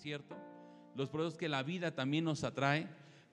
[0.00, 0.34] desierto,
[0.96, 2.86] los procesos que la vida también nos atrae.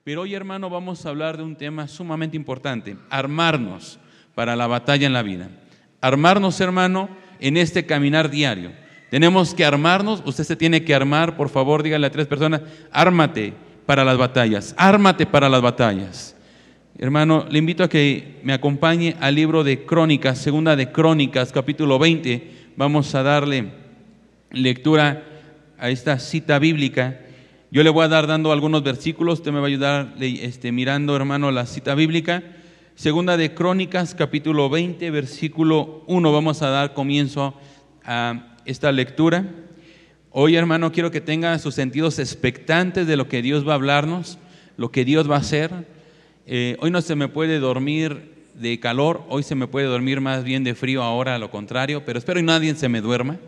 [0.04, 3.98] Pero hoy, hermano, vamos a hablar de un tema sumamente importante, armarnos
[4.34, 5.48] para la batalla en la vida.
[6.02, 7.08] Armarnos, hermano,
[7.40, 8.72] en este caminar diario.
[9.08, 12.60] Tenemos que armarnos, usted se tiene que armar, por favor, dígale a tres personas,
[12.92, 13.54] ármate
[13.86, 16.36] para las batallas, ármate para las batallas.
[16.98, 21.98] Hermano, le invito a que me acompañe al libro de Crónicas, segunda de Crónicas, capítulo
[21.98, 22.72] 20.
[22.76, 23.72] Vamos a darle
[24.50, 25.27] lectura
[25.78, 27.20] a esta cita bíblica.
[27.70, 31.14] Yo le voy a dar dando algunos versículos, usted me va a ayudar este, mirando,
[31.14, 32.42] hermano, la cita bíblica.
[32.94, 36.32] Segunda de Crónicas, capítulo 20, versículo 1.
[36.32, 37.54] Vamos a dar comienzo
[38.04, 39.44] a esta lectura.
[40.30, 44.38] Hoy, hermano, quiero que tenga sus sentidos expectantes de lo que Dios va a hablarnos,
[44.76, 45.70] lo que Dios va a hacer.
[46.46, 50.42] Eh, hoy no se me puede dormir de calor, hoy se me puede dormir más
[50.42, 53.38] bien de frío ahora, lo contrario, pero espero que nadie se me duerma.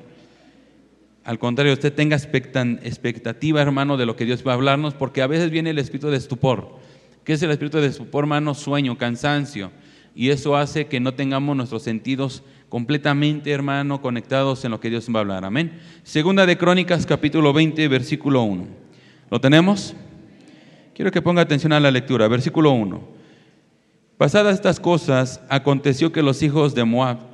[1.24, 5.26] Al contrario, usted tenga expectativa, hermano, de lo que Dios va a hablarnos, porque a
[5.26, 6.78] veces viene el espíritu de estupor.
[7.24, 8.54] ¿Qué es el espíritu de estupor, hermano?
[8.54, 9.70] Sueño, cansancio.
[10.14, 15.08] Y eso hace que no tengamos nuestros sentidos completamente, hermano, conectados en lo que Dios
[15.14, 15.44] va a hablar.
[15.44, 15.78] Amén.
[16.02, 18.66] Segunda de Crónicas, capítulo 20, versículo 1.
[19.30, 19.94] ¿Lo tenemos?
[20.94, 22.28] Quiero que ponga atención a la lectura.
[22.28, 23.00] Versículo 1.
[24.16, 27.29] Pasadas estas cosas, aconteció que los hijos de Moab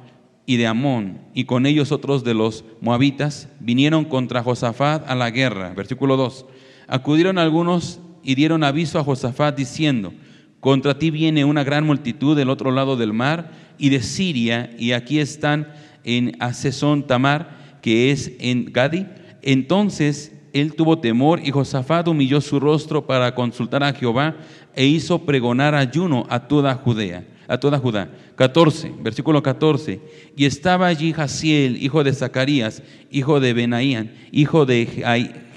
[0.47, 5.31] y de Amón, y con ellos otros de los moabitas, vinieron contra Josafat a la
[5.31, 5.75] guerra.
[5.75, 6.47] Versículo 2.
[6.87, 10.15] Acudieron algunos y dieron aviso a Josafat diciendo,
[10.61, 14.93] contra ti viene una gran multitud del otro lado del mar y de Siria, y
[14.93, 15.73] aquí están
[16.05, 19.07] en Asesón Tamar, que es en Gadi.
[19.43, 24.37] Entonces él tuvo temor y Josafat humilló su rostro para consultar a Jehová
[24.77, 28.11] e hizo pregonar ayuno a toda Judea a toda Judá.
[28.37, 30.01] 14, versículo 14.
[30.37, 34.87] Y estaba allí Jaciel, hijo de Zacarías, hijo de Benaían, hijo de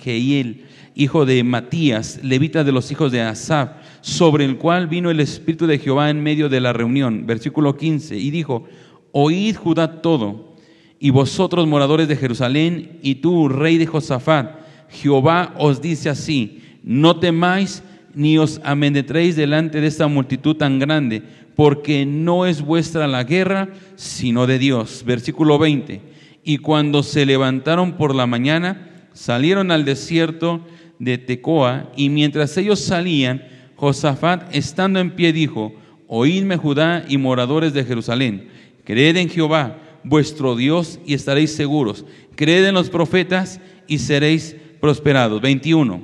[0.01, 5.19] Jehiel, hijo de Matías, levita de los hijos de Asaf, sobre el cual vino el
[5.19, 7.25] Espíritu de Jehová en medio de la reunión.
[7.25, 8.17] Versículo 15.
[8.17, 8.65] Y dijo,
[9.11, 10.55] oíd Judá todo,
[10.99, 17.19] y vosotros moradores de Jerusalén, y tú, rey de Josafat, Jehová os dice así, no
[17.19, 17.83] temáis
[18.13, 21.23] ni os amedretréis delante de esta multitud tan grande,
[21.55, 25.03] porque no es vuestra la guerra, sino de Dios.
[25.05, 26.01] Versículo 20.
[26.43, 30.65] Y cuando se levantaron por la mañana, salieron al desierto
[30.99, 33.43] de Tecoa, y mientras ellos salían,
[33.75, 35.73] Josafat, estando en pie, dijo,
[36.07, 38.49] Oídme Judá y moradores de Jerusalén,
[38.83, 42.05] creed en Jehová, vuestro Dios, y estaréis seguros.
[42.35, 45.41] Creed en los profetas y seréis prosperados.
[45.41, 46.01] 21.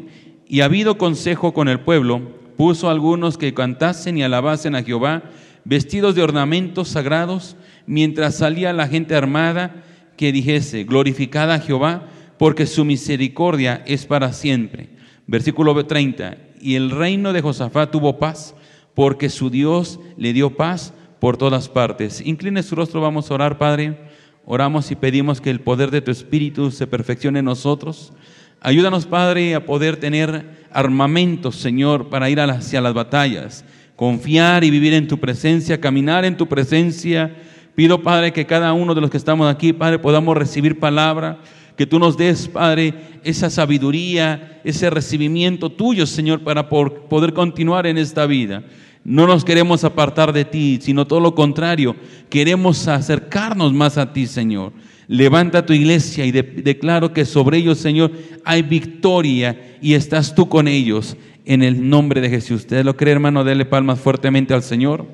[0.47, 2.21] Y ha habido consejo con el pueblo,
[2.57, 5.23] puso algunos que cantasen y alabasen a Jehová,
[5.63, 7.55] vestidos de ornamentos sagrados,
[7.87, 9.83] mientras salía la gente armada,
[10.17, 12.07] que dijese, glorificada a Jehová,
[12.37, 14.89] porque su misericordia es para siempre.
[15.27, 18.55] Versículo 30, y el reino de Josafat tuvo paz,
[18.93, 22.21] porque su Dios le dio paz por todas partes.
[22.25, 23.97] Incline su rostro, vamos a orar, Padre.
[24.45, 28.13] Oramos y pedimos que el poder de tu Espíritu se perfeccione en nosotros.
[28.61, 33.63] Ayúdanos, Padre, a poder tener armamento, Señor, para ir hacia las batallas
[33.95, 37.35] confiar y vivir en tu presencia, caminar en tu presencia.
[37.75, 41.39] Pido, Padre, que cada uno de los que estamos aquí, Padre, podamos recibir palabra,
[41.75, 42.93] que tú nos des, Padre,
[43.23, 48.63] esa sabiduría, ese recibimiento tuyo, Señor, para poder continuar en esta vida.
[49.03, 51.95] No nos queremos apartar de ti, sino todo lo contrario,
[52.29, 54.71] queremos acercarnos más a ti, Señor.
[55.07, 58.11] Levanta tu iglesia y declaro que sobre ellos, Señor,
[58.43, 62.61] hay victoria y estás tú con ellos en el nombre de Jesús.
[62.61, 63.43] ¿Usted lo cree, hermano?
[63.43, 65.05] Dele palmas fuertemente al Señor.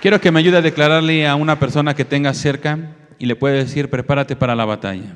[0.00, 3.58] Quiero que me ayude a declararle a una persona que tenga cerca y le puede
[3.58, 5.14] decir, prepárate para la batalla.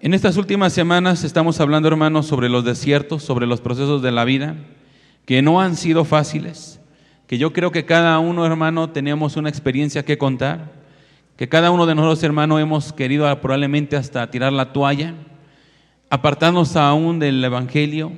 [0.00, 4.24] En estas últimas semanas estamos hablando, hermanos, sobre los desiertos, sobre los procesos de la
[4.24, 4.56] vida,
[5.24, 6.80] que no han sido fáciles,
[7.26, 10.76] que yo creo que cada uno, hermano, tenemos una experiencia que contar
[11.36, 15.14] que cada uno de nosotros, hermano, hemos querido probablemente hasta tirar la toalla,
[16.08, 18.12] apartarnos aún del Evangelio,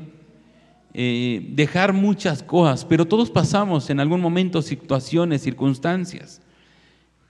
[0.94, 6.40] eh, dejar muchas cosas, pero todos pasamos en algún momento situaciones, circunstancias.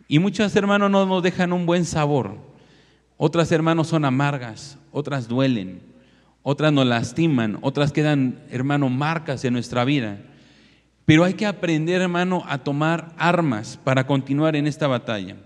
[0.09, 2.37] Y muchas, hermanos, no nos dejan un buen sabor.
[3.17, 5.81] Otras, hermanos, son amargas, otras duelen,
[6.43, 10.19] otras nos lastiman, otras quedan, hermano, marcas en nuestra vida.
[11.09, 15.37] Pero hay que aprender, hermano, a tomar armas para continuar en esta batalla.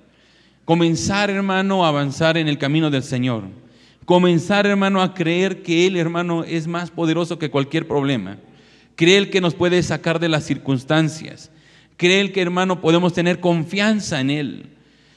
[0.65, 3.45] Comenzar, hermano, a avanzar en el camino del Señor.
[4.05, 8.39] Comenzar, hermano, a creer que Él, hermano, es más poderoso que cualquier problema.
[8.97, 11.53] Creer que nos puede sacar de las circunstancias.
[11.97, 14.67] Creer que, hermano, podemos tener confianza en Él.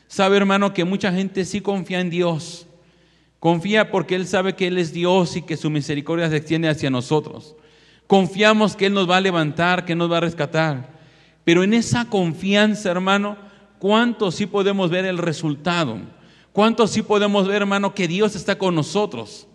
[0.08, 2.68] Sabe, hermano, que mucha gente sí confía en Dios.
[3.40, 6.92] Confía porque Él sabe que Él es Dios y que su misericordia se extiende hacia
[6.92, 7.56] nosotros.
[8.08, 10.90] Confiamos que Él nos va a levantar, que nos va a rescatar.
[11.44, 13.38] Pero en esa confianza, hermano,
[13.80, 16.00] ¿cuántos sí podemos ver el resultado?
[16.52, 19.48] ¿Cuántos sí podemos ver, hermano, que Dios está con nosotros?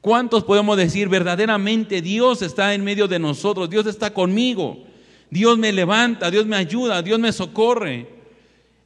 [0.00, 3.68] ¿Cuántos podemos decir verdaderamente Dios está en medio de nosotros?
[3.68, 4.84] Dios está conmigo.
[5.30, 8.08] Dios me levanta, Dios me ayuda, Dios me socorre.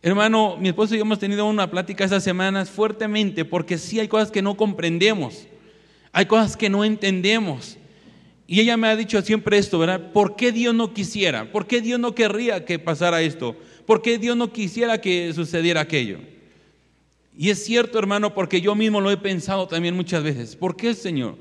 [0.02, 4.08] Hermano, mi esposo y yo hemos tenido una plática esas semanas fuertemente porque sí hay
[4.08, 5.46] cosas que no comprendemos,
[6.10, 7.78] hay cosas que no entendemos.
[8.52, 10.12] Y ella me ha dicho siempre esto, ¿verdad?
[10.12, 11.50] ¿Por qué Dios no quisiera?
[11.50, 13.56] ¿Por qué Dios no querría que pasara esto?
[13.86, 16.18] ¿Por qué Dios no quisiera que sucediera aquello?
[17.34, 20.54] Y es cierto, hermano, porque yo mismo lo he pensado también muchas veces.
[20.54, 21.38] ¿Por qué, Señor?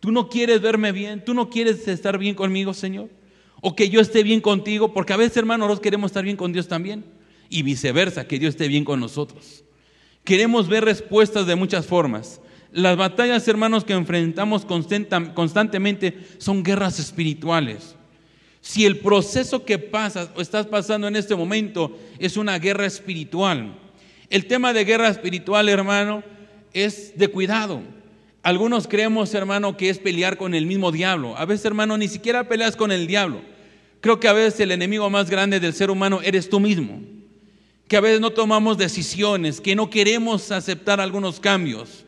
[0.00, 1.22] ¿Tú no quieres verme bien?
[1.22, 3.10] ¿Tú no quieres estar bien conmigo, Señor?
[3.60, 6.54] O que yo esté bien contigo, porque a veces, hermano, nosotros queremos estar bien con
[6.54, 7.04] Dios también.
[7.50, 9.62] Y viceversa, que Dios esté bien con nosotros.
[10.24, 12.40] Queremos ver respuestas de muchas formas.
[12.72, 17.96] Las batallas, hermanos, que enfrentamos constantemente son guerras espirituales.
[18.60, 23.78] Si el proceso que pasas o estás pasando en este momento es una guerra espiritual,
[24.28, 26.24] el tema de guerra espiritual, hermano,
[26.72, 27.82] es de cuidado.
[28.42, 31.36] Algunos creemos, hermano, que es pelear con el mismo diablo.
[31.36, 33.40] A veces, hermano, ni siquiera peleas con el diablo.
[34.00, 37.00] Creo que a veces el enemigo más grande del ser humano eres tú mismo.
[37.88, 42.05] Que a veces no tomamos decisiones, que no queremos aceptar algunos cambios.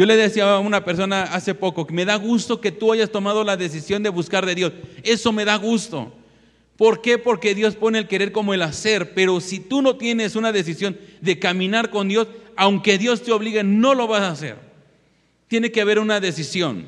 [0.00, 3.12] Yo le decía a una persona hace poco que me da gusto que tú hayas
[3.12, 4.72] tomado la decisión de buscar de Dios.
[5.02, 6.10] Eso me da gusto.
[6.78, 7.18] ¿Por qué?
[7.18, 10.96] Porque Dios pone el querer como el hacer, pero si tú no tienes una decisión
[11.20, 14.56] de caminar con Dios, aunque Dios te obligue, no lo vas a hacer.
[15.48, 16.86] Tiene que haber una decisión.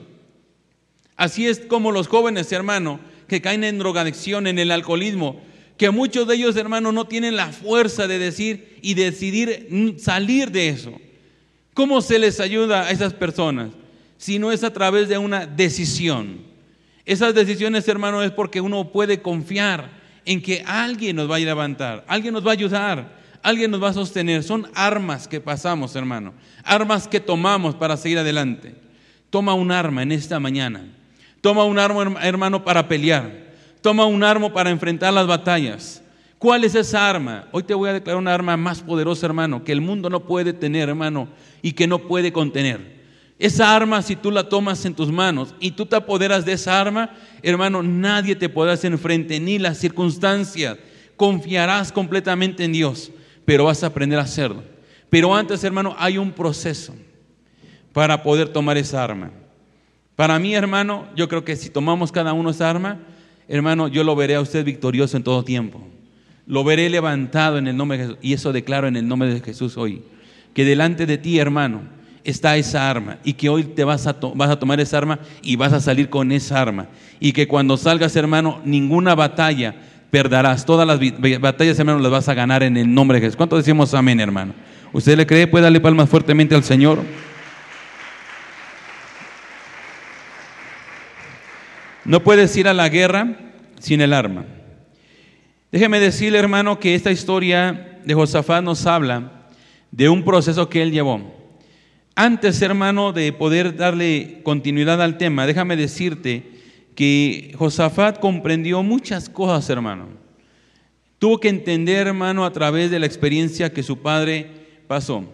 [1.14, 2.98] Así es como los jóvenes, hermano,
[3.28, 5.42] que caen en drogadicción, en el alcoholismo,
[5.76, 10.70] que muchos de ellos, hermano, no tienen la fuerza de decir y decidir salir de
[10.70, 10.98] eso.
[11.74, 13.70] ¿Cómo se les ayuda a esas personas?
[14.18, 16.42] Si no es a través de una decisión.
[17.04, 19.90] Esas decisiones, hermano, es porque uno puede confiar
[20.24, 23.88] en que alguien nos va a levantar, alguien nos va a ayudar, alguien nos va
[23.88, 24.42] a sostener.
[24.44, 28.74] Son armas que pasamos, hermano, armas que tomamos para seguir adelante.
[29.30, 30.84] Toma un arma en esta mañana.
[31.40, 33.32] Toma un arma, hermano, para pelear.
[33.80, 36.01] Toma un arma para enfrentar las batallas.
[36.42, 37.46] ¿Cuál es esa arma?
[37.52, 40.52] Hoy te voy a declarar una arma más poderosa, hermano, que el mundo no puede
[40.52, 41.28] tener, hermano,
[41.62, 42.80] y que no puede contener.
[43.38, 46.80] Esa arma, si tú la tomas en tus manos y tú te apoderas de esa
[46.80, 47.10] arma,
[47.44, 50.78] hermano, nadie te podrá hacer enfrente, ni las circunstancias.
[51.14, 53.12] Confiarás completamente en Dios,
[53.44, 54.64] pero vas a aprender a hacerlo.
[55.10, 56.92] Pero antes, hermano, hay un proceso
[57.92, 59.30] para poder tomar esa arma.
[60.16, 62.98] Para mí, hermano, yo creo que si tomamos cada uno esa arma,
[63.46, 65.91] hermano, yo lo veré a usted victorioso en todo tiempo.
[66.46, 68.18] Lo veré levantado en el nombre de Jesús.
[68.22, 70.02] Y eso declaro en el nombre de Jesús hoy.
[70.54, 71.82] Que delante de ti, hermano,
[72.24, 75.56] está esa arma y que hoy te vas a, vas a tomar esa arma y
[75.56, 76.88] vas a salir con esa arma.
[77.20, 79.74] Y que cuando salgas, hermano, ninguna batalla
[80.10, 80.66] perderás.
[80.66, 81.00] Todas las
[81.40, 83.36] batallas, hermano, las vas a ganar en el nombre de Jesús.
[83.36, 84.54] ¿Cuánto decimos amén, hermano?
[84.92, 85.46] ¿Usted le cree?
[85.46, 87.02] ¿Puede darle palmas fuertemente al Señor?
[92.04, 93.28] No puedes ir a la guerra
[93.78, 94.44] sin el arma.
[95.72, 99.48] Déjeme decirle, hermano, que esta historia de Josafat nos habla
[99.90, 101.32] de un proceso que él llevó.
[102.14, 106.52] Antes, hermano, de poder darle continuidad al tema, déjame decirte
[106.94, 110.08] que Josafat comprendió muchas cosas, hermano.
[111.18, 114.50] Tuvo que entender, hermano, a través de la experiencia que su padre
[114.86, 115.24] pasó.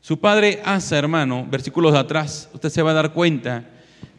[0.00, 3.68] Su padre Asa, hermano, versículos atrás, usted se va a dar cuenta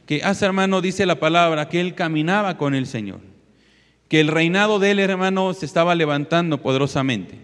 [0.05, 3.21] que Asa, hermano, dice la palabra que él caminaba con el Señor,
[4.09, 7.39] que el reinado de él, hermano, se estaba levantando poderosamente.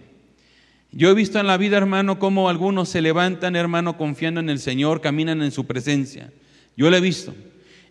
[0.90, 4.58] Yo he visto en la vida, hermano, cómo algunos se levantan, hermano, confiando en el
[4.58, 6.32] Señor, caminan en su presencia.
[6.76, 7.34] Yo lo he visto.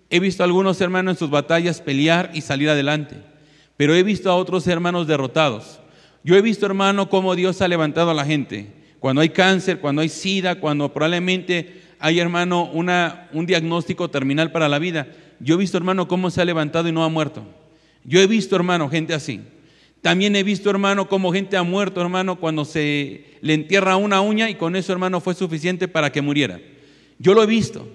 [0.10, 3.16] He visto a algunos hermanos en sus batallas pelear y salir adelante.
[3.78, 5.80] Pero he visto a otros hermanos derrotados.
[6.24, 8.74] Yo he visto, hermano, cómo Dios ha levantado a la gente.
[9.00, 14.68] Cuando hay cáncer, cuando hay sida, cuando probablemente hay, hermano, una, un diagnóstico terminal para
[14.68, 15.08] la vida.
[15.40, 17.46] Yo he visto, hermano, cómo se ha levantado y no ha muerto.
[18.06, 19.42] Yo he visto, hermano, gente así.
[20.02, 24.50] También he visto, hermano, cómo gente ha muerto, hermano, cuando se le entierra una uña
[24.52, 26.60] y con eso, hermano, fue suficiente para que muriera.
[27.18, 27.88] Yo lo he visto.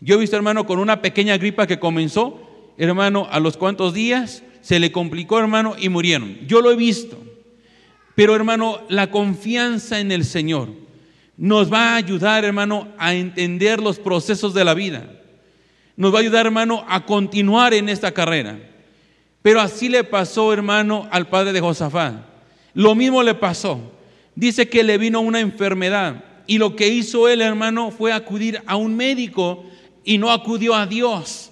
[0.00, 4.42] Yo he visto, hermano, con una pequeña gripa que comenzó, hermano, a los cuantos días
[4.62, 6.38] se le complicó, hermano, y murieron.
[6.46, 7.18] Yo lo he visto.
[8.14, 10.70] Pero, hermano, la confianza en el Señor
[11.36, 15.20] nos va a ayudar, hermano, a entender los procesos de la vida.
[15.96, 18.71] Nos va a ayudar, hermano, a continuar en esta carrera.
[19.42, 22.14] Pero así le pasó, hermano, al padre de Josafat.
[22.74, 23.80] Lo mismo le pasó.
[24.34, 26.24] dice que le vino una enfermedad.
[26.46, 29.64] Y lo que hizo él, hermano, fue acudir a un médico
[30.04, 31.50] y no acudió a Dios.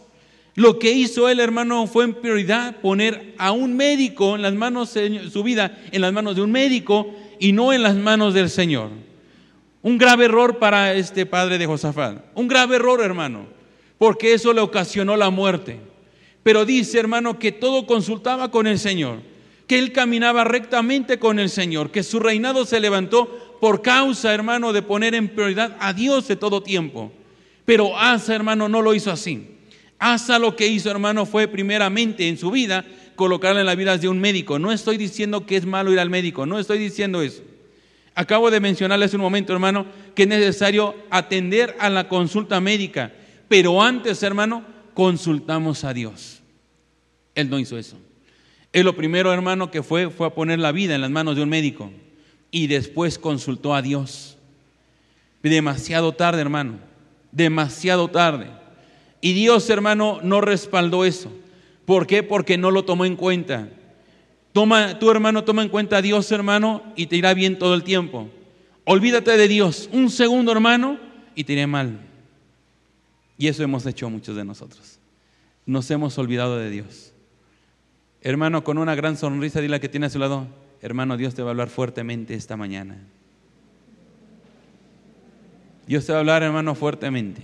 [0.54, 4.97] Lo que hizo él, hermano, fue en prioridad poner a un médico en las manos,
[5.30, 8.90] su vida en las manos de un médico y no en las manos del Señor.
[9.82, 12.23] Un grave error para este padre de Josafat.
[12.35, 13.47] Un grave error, hermano,
[13.99, 15.89] porque eso le ocasionó la muerte.
[16.42, 19.18] Pero dice, hermano, que todo consultaba con el Señor,
[19.66, 24.73] que él caminaba rectamente con el Señor, que su reinado se levantó por causa, hermano,
[24.73, 27.12] de poner en prioridad a Dios de todo tiempo.
[27.64, 29.59] Pero Asa, hermano, no lo hizo así.
[29.99, 34.09] Asa lo que hizo, hermano, fue primeramente en su vida colocarla en la vida de
[34.09, 34.59] un médico.
[34.59, 37.42] No estoy diciendo que es malo ir al médico, no estoy diciendo eso.
[38.14, 43.12] Acabo de mencionarle hace un momento, hermano, que es necesario atender a la consulta médica.
[43.47, 44.64] Pero antes, hermano,
[45.00, 46.42] consultamos a Dios.
[47.35, 47.97] Él no hizo eso.
[48.71, 51.42] Él lo primero, hermano, que fue fue a poner la vida en las manos de
[51.42, 51.90] un médico
[52.50, 54.37] y después consultó a Dios.
[55.42, 56.80] Demasiado tarde, hermano.
[57.33, 58.49] Demasiado tarde.
[59.23, 61.33] Y Dios, hermano, no respaldó eso.
[61.87, 62.23] ¿Por qué?
[62.23, 63.71] Porque no lo tomó en cuenta.
[64.52, 67.85] Toma, tu hermano, toma en cuenta a Dios, hermano, y te irá bien todo el
[67.85, 68.28] tiempo.
[68.85, 69.88] Olvídate de Dios.
[69.92, 70.99] Un segundo, hermano,
[71.35, 72.10] y te irá mal.
[73.40, 74.99] Y eso hemos hecho muchos de nosotros.
[75.64, 77.14] Nos hemos olvidado de Dios.
[78.20, 80.47] Hermano, con una gran sonrisa, dile a que tiene a su lado,
[80.82, 82.99] hermano, Dios te va a hablar fuertemente esta mañana.
[85.87, 87.40] Dios te va a hablar, hermano, fuertemente.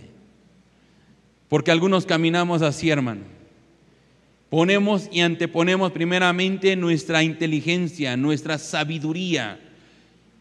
[1.49, 3.23] Porque algunos caminamos así, hermano.
[4.51, 9.59] Ponemos y anteponemos primeramente nuestra inteligencia, nuestra sabiduría,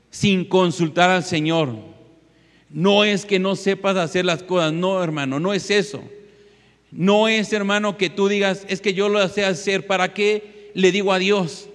[0.09, 1.94] sin consultar al Señor.
[2.69, 6.03] No es que no sepas hacer las cosas, no hermano, no es eso.
[6.91, 10.91] No es hermano que tú digas, es que yo lo sé hacer, ¿para qué le
[10.91, 11.67] digo a Dios?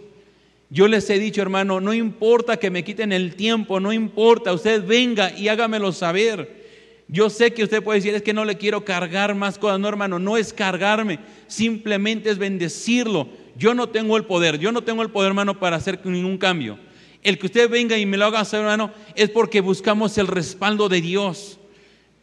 [0.70, 4.84] Yo les he dicho, hermano, no importa que me quiten el tiempo, no importa, usted
[4.86, 6.60] venga y hágamelo saber.
[7.08, 9.80] Yo sé que usted puede decir, es que no le quiero cargar más cosas.
[9.80, 11.18] No, hermano, no es cargarme,
[11.48, 13.28] simplemente es bendecirlo.
[13.56, 16.78] Yo no tengo el poder, yo no tengo el poder, hermano, para hacer ningún cambio.
[17.22, 20.88] El que usted venga y me lo haga saber, hermano, es porque buscamos el respaldo
[20.88, 21.58] de Dios.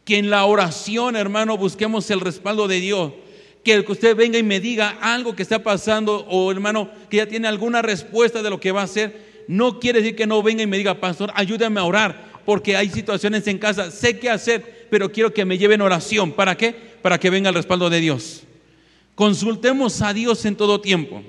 [0.04, 3.12] Que en la oración, hermano, busquemos el respaldo de Dios.
[3.64, 7.18] Que el que usted venga y me diga algo que está pasando o hermano, que
[7.18, 10.42] ya tiene alguna respuesta de lo que va a hacer, no quiere decir que no
[10.42, 14.30] venga y me diga, pastor, ayúdame a orar, porque hay situaciones en casa, sé qué
[14.30, 16.32] hacer, pero quiero que me lleven oración.
[16.32, 16.74] ¿Para qué?
[17.02, 18.42] Para que venga el respaldo de Dios.
[19.14, 21.22] Consultemos a Dios en todo tiempo.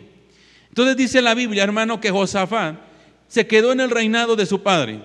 [0.69, 2.88] Entonces dice la Biblia, hermano, que Josafat
[3.29, 4.99] se quedó en el reinado de su padre.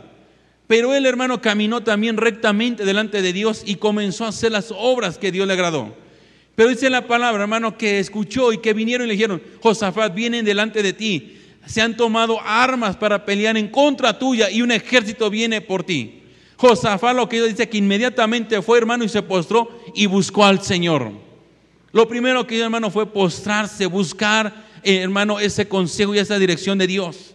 [0.66, 5.19] Pero el hermano caminó también rectamente delante de Dios y comenzó a hacer las obras
[5.19, 5.95] que Dios le agradó.
[6.54, 10.45] Pero dice la palabra, hermano, que escuchó y que vinieron y le dijeron, Josafat, vienen
[10.45, 15.28] delante de ti, se han tomado armas para pelear en contra tuya y un ejército
[15.31, 16.23] viene por ti.
[16.57, 21.12] Josafat lo que dice que inmediatamente fue hermano y se postró y buscó al Señor.
[21.93, 26.78] Lo primero que hizo hermano fue postrarse, buscar eh, hermano ese consejo y esa dirección
[26.78, 27.34] de Dios.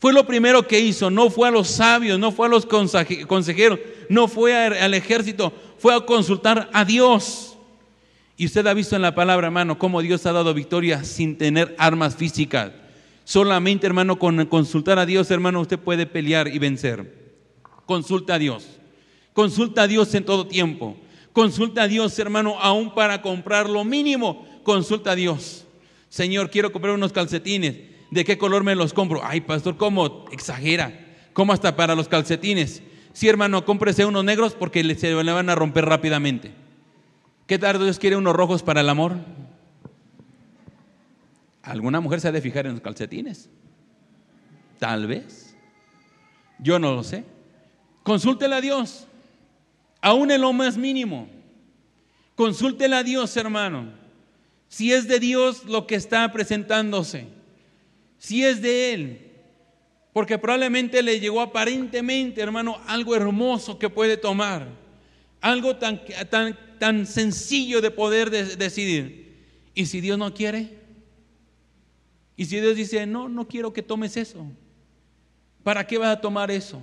[0.00, 3.78] Fue lo primero que hizo, no fue a los sabios, no fue a los consejeros,
[4.08, 7.58] no fue al ejército, fue a consultar a Dios.
[8.38, 11.74] Y usted ha visto en la palabra, hermano, cómo Dios ha dado victoria sin tener
[11.78, 12.72] armas físicas.
[13.24, 17.36] Solamente, hermano, con consultar a Dios, hermano, usted puede pelear y vencer.
[17.84, 18.66] Consulta a Dios.
[19.34, 20.96] Consulta a Dios en todo tiempo.
[21.34, 24.48] Consulta a Dios, hermano, aún para comprar lo mínimo.
[24.62, 25.66] Consulta a Dios.
[26.08, 27.89] Señor, quiero comprar unos calcetines.
[28.10, 29.20] ¿De qué color me los compro?
[29.24, 31.06] Ay, pastor, ¿cómo exagera?
[31.32, 32.82] ¿Cómo hasta para los calcetines?
[33.12, 36.52] Sí, hermano, cómprese unos negros porque se le van a romper rápidamente.
[37.46, 39.16] ¿Qué tal Dios quiere unos rojos para el amor?
[41.62, 43.48] ¿Alguna mujer se ha de fijar en los calcetines?
[44.78, 45.56] Tal vez.
[46.58, 47.24] Yo no lo sé.
[48.02, 49.06] Consúltela a Dios,
[50.00, 51.28] aún en lo más mínimo.
[52.34, 53.92] Consúltela a Dios, hermano.
[54.68, 57.39] Si es de Dios lo que está presentándose
[58.20, 59.26] si es de Él.
[60.12, 64.68] Porque probablemente le llegó aparentemente, hermano, algo hermoso que puede tomar.
[65.40, 69.70] Algo tan, tan, tan sencillo de poder decidir.
[69.74, 70.78] ¿Y si Dios no quiere?
[72.36, 74.46] ¿Y si Dios dice, no, no quiero que tomes eso?
[75.62, 76.82] ¿Para qué vas a tomar eso?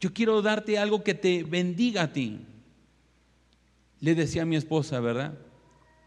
[0.00, 2.40] Yo quiero darte algo que te bendiga a ti.
[4.00, 5.38] Le decía a mi esposa, ¿verdad?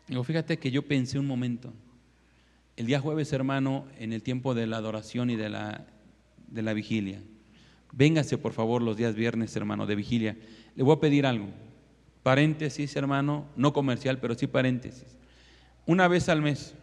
[0.08, 1.72] Digo, fíjate que yo pensé un momento.
[2.76, 5.86] El día jueves, hermano, en el tiempo de la adoración y de la,
[6.48, 7.22] de la vigilia.
[7.94, 10.38] Véngase, por favor, los días viernes, hermano, de vigilia.
[10.76, 11.48] Le voy a pedir algo.
[12.24, 15.16] Paréntesis, hermano, no comercial, pero sí paréntesis.
[15.86, 16.74] Una vez al mes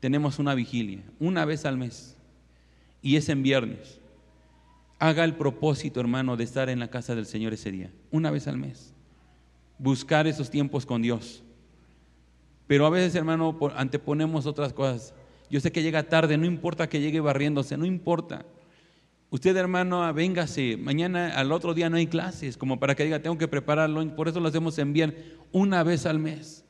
[0.00, 2.16] tenemos una vigilia, una vez al mes.
[3.02, 4.00] Y es en viernes.
[4.98, 8.48] haga el propósito, hermano, de estar en la casa del Señor ese día, una vez
[8.48, 8.94] al mes.
[9.78, 11.44] Buscar esos tiempos con Dios.
[12.66, 15.14] Pero a veces, hermano, anteponemos otras cosas.
[15.50, 18.44] Yo sé que llega tarde, no importa que llegue barriéndose, no importa.
[19.30, 20.76] Usted, hermano, véngase.
[20.76, 24.14] Mañana, al otro día no hay clases, como para que diga, tengo que prepararlo.
[24.14, 25.14] Por eso lo hacemos enviar
[25.52, 26.64] una vez al mes.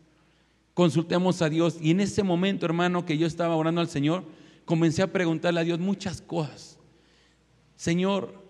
[0.75, 1.79] Consultemos a Dios.
[1.81, 4.25] Y en ese momento, hermano, que yo estaba orando al Señor,
[4.65, 6.79] comencé a preguntarle a Dios muchas cosas.
[7.77, 8.43] Señor,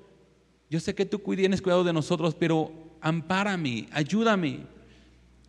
[0.71, 4.66] yo sé que tú tienes cuidado de nosotros, pero ampárame, ayúdame.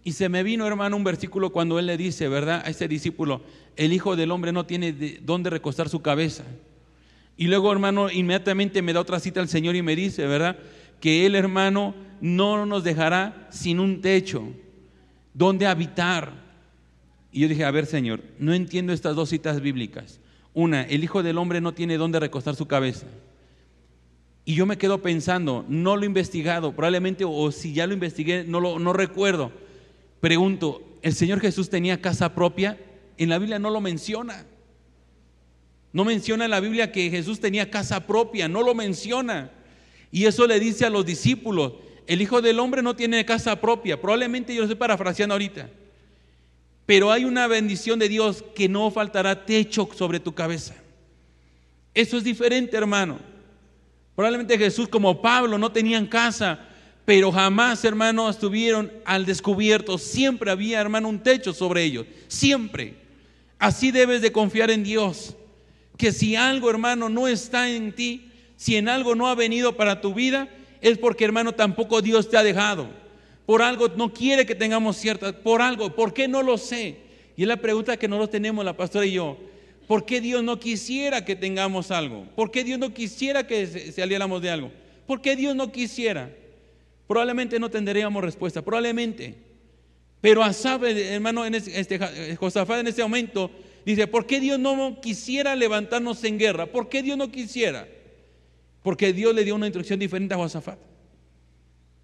[0.08, 2.64] Y se me vino, hermano, un versículo cuando él le dice, ¿verdad?
[2.64, 3.42] A ese discípulo,
[3.76, 6.46] el Hijo del Hombre no tiene de dónde recostar su cabeza.
[7.36, 10.60] Y luego, hermano, inmediatamente me da otra cita al Señor y me dice, ¿verdad?
[11.02, 14.44] Que Él, hermano, no nos dejará sin un techo,
[15.34, 16.32] donde habitar.
[17.34, 20.22] Y yo dije, a ver, Señor, no entiendo estas dos citas bíblicas.
[20.54, 23.08] Una, el Hijo del Hombre no tiene dónde recostar su cabeza.
[24.46, 28.46] Y yo me quedo pensando, no lo he investigado, probablemente, o si ya lo investigué,
[28.46, 29.67] no lo no recuerdo.
[30.20, 32.78] Pregunto, ¿el Señor Jesús tenía casa propia?
[33.18, 34.46] En la Biblia no lo menciona.
[35.94, 39.52] No menciona en la Biblia que Jesús tenía casa propia, no lo menciona.
[40.12, 41.74] Y eso le dice a los discípulos,
[42.08, 44.00] el Hijo del Hombre no tiene casa propia.
[44.00, 45.70] Probablemente yo lo estoy parafraseando ahorita.
[46.86, 50.74] Pero hay una bendición de Dios que no faltará techo sobre tu cabeza.
[51.94, 53.20] Eso es diferente, hermano.
[54.16, 56.67] Probablemente Jesús como Pablo no tenían casa,
[57.08, 59.98] pero jamás, hermano, estuvieron al descubierto.
[59.98, 62.06] Siempre había, hermano, un techo sobre ellos.
[62.28, 62.96] Siempre.
[63.58, 65.34] Así debes de confiar en Dios
[65.96, 70.02] que si algo, hermano, no está en ti, si en algo no ha venido para
[70.02, 70.50] tu vida,
[70.82, 72.90] es porque, hermano, tampoco Dios te ha dejado.
[73.46, 76.98] Por algo no quiere que tengamos ciertas, por algo, ¿por qué no lo sé?
[77.38, 79.38] Y es la pregunta que nosotros tenemos, la pastora y yo.
[79.88, 82.26] ¿Por qué Dios no quisiera que tengamos algo?
[82.36, 84.72] ¿Por qué Dios no quisiera que saliéramos de algo?
[85.06, 86.30] ¿Por qué Dios no quisiera?
[87.08, 89.36] Probablemente no tendríamos respuesta, probablemente.
[90.22, 93.50] Pero Asaf, hermano, en este, Josafat en este momento
[93.88, 96.66] Dice, ¿por qué Dios no quisiera levantarnos en guerra?
[96.66, 97.88] ¿Por qué Dios no quisiera?
[98.84, 100.78] Porque Dios le dio una instrucción diferente a Josafat.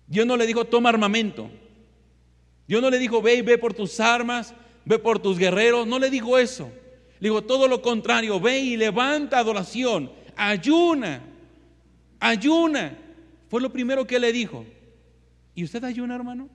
[0.08, 1.52] Dios no le dijo, toma armamento.
[2.70, 4.54] Dios no le dijo, ve y ve por tus armas,
[4.86, 5.86] ve por tus guerreros.
[5.86, 6.72] No le dijo eso.
[7.20, 11.22] Le dijo todo lo contrario, ve y levanta adoración, ayuna,
[12.22, 12.98] ayuna.
[13.50, 14.66] Fue lo primero que le dijo.
[15.56, 16.50] ¿Y usted ayuna, hermano?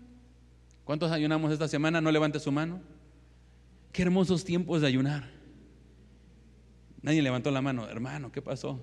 [0.85, 2.01] ¿Cuántos ayunamos esta semana?
[2.01, 2.81] No levante su mano.
[3.93, 5.31] Qué hermosos tiempos de ayunar.
[7.03, 8.81] Nadie levantó la mano, hermano, ¿qué pasó?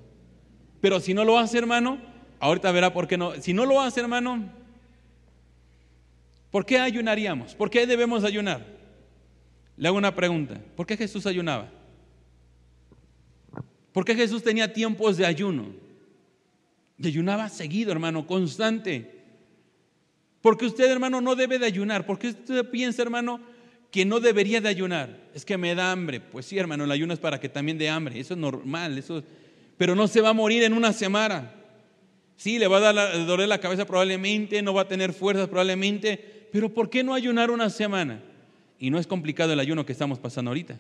[0.82, 1.98] Pero si no lo hace, hermano,
[2.40, 3.34] ahorita verá por qué no.
[3.42, 4.50] Si no lo hace, hermano,
[6.52, 7.56] ¿por qué ayunaríamos?
[7.56, 8.66] ¿Por qué debemos ayunar?
[9.78, 10.62] Le hago una pregunta.
[10.76, 11.70] ¿Por qué Jesús ayunaba?
[13.92, 15.68] ¿Por qué Jesús tenía tiempos de ayuno?
[16.98, 19.15] Y ayunaba seguido, hermano, constante.
[20.46, 22.06] Porque usted, hermano, no debe de ayunar.
[22.06, 23.40] Porque usted piensa, hermano,
[23.90, 25.18] que no debería de ayunar.
[25.34, 26.20] Es que me da hambre.
[26.20, 28.20] Pues sí, hermano, el ayuno es para que también dé hambre.
[28.20, 28.96] Eso es normal.
[28.96, 29.24] Eso
[29.76, 31.52] Pero no se va a morir en una semana.
[32.36, 35.48] Sí, le va a dar la, doler la cabeza probablemente, no va a tener fuerzas
[35.48, 36.48] probablemente.
[36.52, 38.22] Pero ¿por qué no ayunar una semana?
[38.78, 40.78] Y no es complicado el ayuno que estamos pasando ahorita.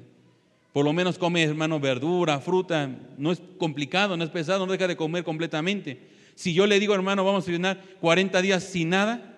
[0.73, 2.87] Por lo menos come, hermano, verdura, fruta.
[3.17, 6.07] No es complicado, no es pesado, no deja de comer completamente.
[6.35, 9.31] Si yo le digo, hermano, vamos a ayunar 40 días sin nada,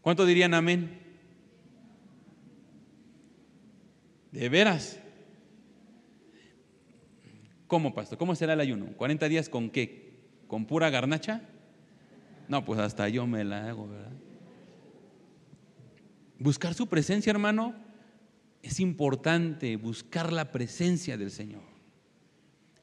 [0.00, 0.98] ¿cuánto dirían amén?
[4.32, 5.00] ¿De veras?
[7.66, 8.18] ¿Cómo, pastor?
[8.18, 8.86] ¿Cómo será el ayuno?
[8.96, 10.20] ¿40 días con qué?
[10.46, 11.42] ¿Con pura garnacha?
[12.48, 14.12] No, pues hasta yo me la hago, ¿verdad?
[16.38, 17.74] Buscar su presencia, hermano,
[18.62, 21.62] es importante, buscar la presencia del Señor.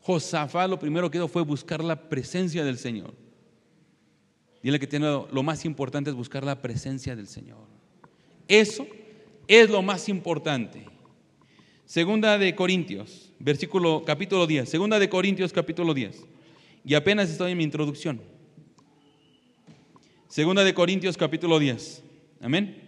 [0.01, 3.25] Josafá lo primero que hizo fue buscar la presencia del Señor.
[4.65, 7.67] Dile que tiene lo más importante es buscar la presencia del Señor.
[8.47, 8.88] Eso
[9.47, 10.84] es lo más importante.
[11.86, 14.67] Segunda de Corintios, versículo capítulo 10.
[14.67, 16.25] Segunda de Corintios capítulo 10.
[16.84, 18.19] Y apenas estoy en mi introducción.
[20.30, 22.01] Segunda de Corintios capítulo 10.
[22.41, 22.82] Amén.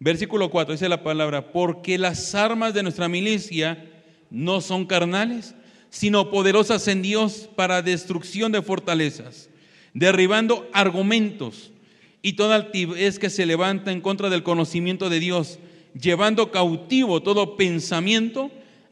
[0.00, 3.88] Versículo 4 dice la palabra, porque las armas de nuestra milicia
[4.30, 5.54] no son carnales,
[5.90, 9.48] sino poderosas en Dios para destrucción de fortalezas,
[9.94, 11.72] derribando argumentos
[12.20, 15.58] y toda altivez que se levanta en contra del conocimiento de Dios
[15.98, 18.50] llevando cautivo todo pensamiento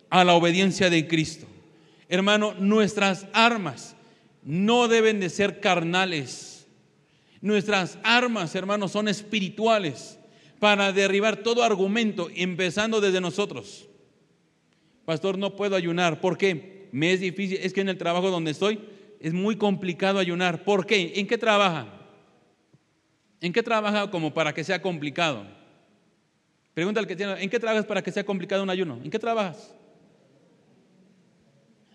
[0.08, 1.46] a la obediencia de Cristo.
[2.08, 3.96] Hermano, nuestras armas
[4.44, 6.66] no deben de ser carnales.
[7.40, 10.18] Nuestras armas, hermanos, son espirituales
[10.58, 13.88] para derribar todo argumento, empezando desde nosotros.
[15.04, 16.20] Pastor, no puedo ayunar.
[16.20, 16.88] ¿Por qué?
[16.92, 17.58] Me es difícil.
[17.62, 18.78] Es que en el trabajo donde estoy
[19.22, 20.64] es muy complicado ayunar.
[20.64, 21.12] ¿Por qué?
[21.14, 21.86] ¿En qué trabaja?
[23.40, 25.46] ¿En qué trabaja como para que sea complicado?
[26.74, 28.98] Pregunta al que tiene, ¿en qué trabajas para que sea complicado un ayuno?
[29.04, 29.74] ¿En qué trabajas?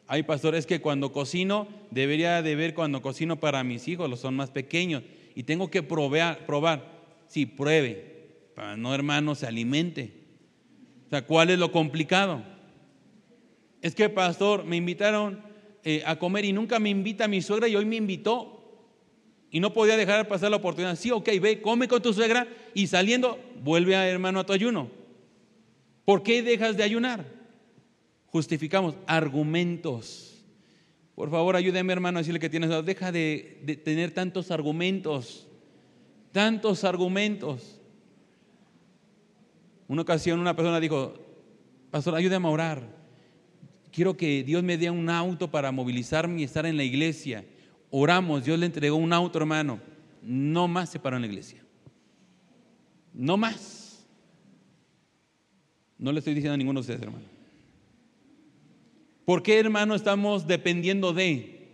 [0.07, 4.21] Ay, pastor, es que cuando cocino, debería de ver cuando cocino para mis hijos, los
[4.21, 5.03] son más pequeños,
[5.35, 6.85] y tengo que probar, probar.
[7.27, 10.13] Sí, pruebe, para no hermano se alimente.
[11.07, 12.41] O sea, ¿cuál es lo complicado?
[13.81, 15.46] Es que, pastor, me invitaron
[15.89, 18.61] eh, a comer y nunca me invita mi suegra y hoy me invitó.
[19.49, 20.97] Y no podía dejar pasar la oportunidad.
[20.97, 24.91] Sí, ok, ve, come con tu suegra y saliendo, vuelve a hermano a tu ayuno.
[26.03, 27.25] ¿Por qué dejas de ayunar?
[28.25, 30.43] Justificamos argumentos.
[31.15, 35.47] Por favor, ayúdeme hermano a decirle que tienes, deja de, de tener tantos argumentos,
[36.33, 37.79] tantos argumentos.
[39.87, 41.13] Una ocasión una persona dijo,
[41.91, 42.96] pastor, ayúdame a orar.
[43.97, 47.43] Quiero que Dios me dé un auto para movilizarme y estar en la iglesia.
[47.89, 49.79] Oramos, Dios le entregó un auto, hermano.
[50.21, 51.63] No más se paró en la iglesia.
[53.11, 54.05] No más.
[55.97, 57.25] No le estoy diciendo a ninguno de ustedes, hermano.
[59.25, 61.67] ¿Por qué, hermano, estamos dependiendo de?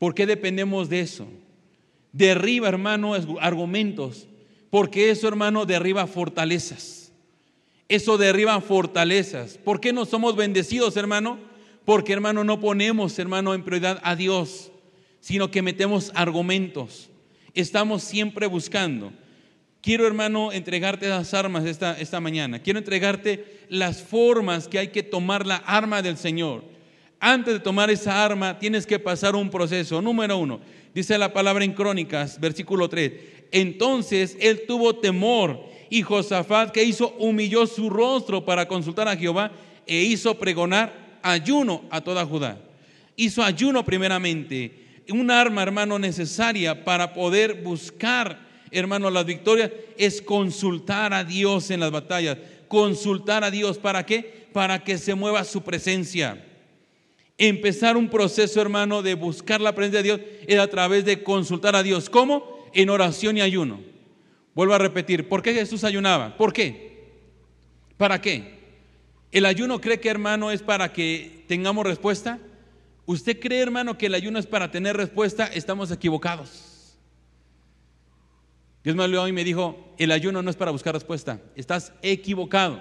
[0.00, 1.28] ¿Por qué dependemos de eso?
[2.10, 4.26] Derriba, hermano, argumentos.
[4.68, 7.09] Porque eso, hermano, derriba fortalezas.
[7.90, 9.58] Eso derriba fortalezas.
[9.58, 11.38] ¿Por qué no somos bendecidos, hermano?
[11.84, 14.70] Porque, hermano, no ponemos, hermano, en prioridad a Dios
[15.20, 17.10] sino que metemos argumentos.
[17.54, 19.12] Estamos siempre buscando.
[19.82, 22.58] Quiero, hermano, entregarte las armas esta, esta mañana.
[22.58, 26.64] Quiero entregarte las formas que hay que tomar la arma del Señor.
[27.18, 30.00] Antes de tomar esa arma, tienes que pasar un proceso.
[30.02, 30.60] Número uno,
[30.94, 33.12] dice la palabra en Crónicas, versículo 3.
[33.52, 39.50] Entonces él tuvo temor y Josafat, que hizo, humilló su rostro para consultar a Jehová
[39.86, 42.58] e hizo pregonar ayuno a toda Judá.
[43.16, 44.80] Hizo ayuno primeramente
[45.12, 48.38] un arma, hermano, necesaria para poder buscar,
[48.70, 52.38] hermano, las victorias es consultar a Dios en las batallas.
[52.68, 54.48] Consultar a Dios, ¿para qué?
[54.52, 56.44] Para que se mueva su presencia.
[57.38, 61.74] Empezar un proceso, hermano, de buscar la presencia de Dios es a través de consultar
[61.74, 62.10] a Dios.
[62.10, 62.68] ¿Cómo?
[62.74, 63.80] En oración y ayuno.
[64.54, 66.36] Vuelvo a repetir, ¿por qué Jesús ayunaba?
[66.36, 66.90] ¿Por qué?
[67.96, 68.58] ¿Para qué?
[69.32, 72.38] ¿El ayuno cree que, hermano, es para que tengamos respuesta?
[73.06, 75.46] ¿Usted cree, hermano, que el ayuno es para tener respuesta?
[75.46, 76.96] Estamos equivocados.
[78.82, 81.40] Dios me habló y me dijo, el ayuno no es para buscar respuesta.
[81.54, 82.80] Estás equivocado.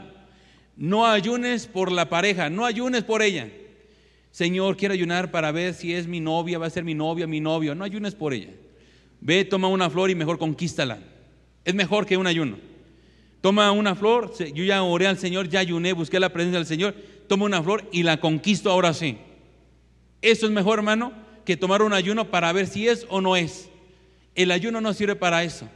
[0.76, 3.50] No ayunes por la pareja, no ayunes por ella.
[4.32, 7.42] Señor, quiero ayunar para ver si es mi novia, va a ser mi novia, mi
[7.42, 7.76] novio.
[7.76, 8.52] No ayunes por ella.
[9.20, 11.00] Ve, toma una flor y mejor conquístala.
[11.70, 12.58] Es mejor que un ayuno.
[13.42, 16.96] Toma una flor, yo ya oré al Señor, ya ayuné, busqué la presencia del Señor.
[17.28, 19.20] Toma una flor y la conquisto ahora sí.
[20.24, 21.14] Eso es mejor, hermano,
[21.46, 23.70] que tomar un ayuno para ver si es o no es.
[24.34, 25.70] El ayuno no sirve para eso.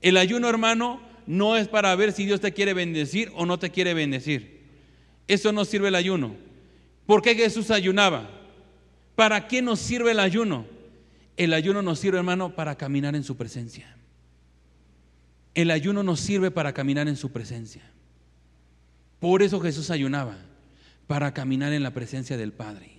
[0.00, 3.68] El ayuno, hermano, no es para ver si Dios te quiere bendecir o no te
[3.68, 4.62] quiere bendecir.
[5.28, 6.34] Eso no sirve el ayuno.
[7.04, 8.30] ¿Por qué Jesús ayunaba?
[9.14, 10.64] ¿Para qué nos sirve el ayuno?
[11.36, 13.96] El ayuno nos sirve, hermano, para caminar en su presencia.
[15.56, 17.82] El ayuno nos sirve para caminar en su presencia.
[19.18, 20.36] Por eso Jesús ayunaba,
[21.06, 22.90] para caminar en la presencia del Padre.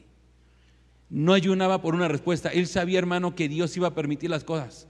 [1.08, 2.50] No ayunaba por una respuesta.
[2.50, 4.88] Él sabía, hermano, que Dios iba a permitir las cosas.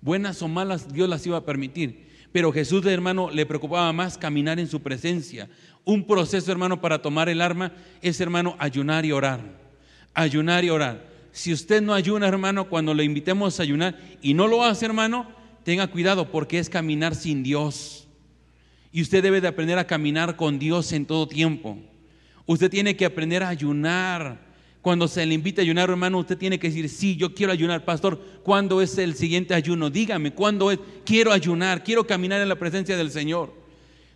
[0.00, 2.08] Buenas o malas, Dios las iba a permitir.
[2.32, 5.50] Pero Jesús, hermano, le preocupaba más caminar en su presencia.
[5.84, 9.40] Un proceso, hermano, para tomar el arma es, hermano, ayunar y orar.
[10.14, 11.06] Ayunar y orar.
[11.32, 15.38] Si usted no ayuna, hermano, cuando le invitemos a ayunar y no lo hace, hermano,
[15.64, 18.08] tenga cuidado porque es caminar sin Dios.
[18.92, 21.78] Y usted debe de aprender a caminar con Dios en todo tiempo.
[22.46, 24.50] Usted tiene que aprender a ayunar
[24.82, 27.84] cuando se le invita a ayunar, hermano, usted tiene que decir, sí, yo quiero ayunar,
[27.84, 28.18] pastor.
[28.42, 29.90] ¿Cuándo es el siguiente ayuno?
[29.90, 30.78] Dígame, ¿cuándo es?
[31.04, 33.52] Quiero ayunar, quiero caminar en la presencia del Señor.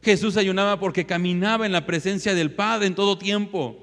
[0.03, 3.79] Jesús ayunaba porque caminaba en la presencia del Padre en todo tiempo.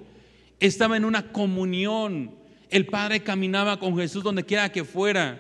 [0.60, 2.32] Estaba en una comunión.
[2.70, 5.40] El Padre caminaba con Jesús donde quiera que fuera.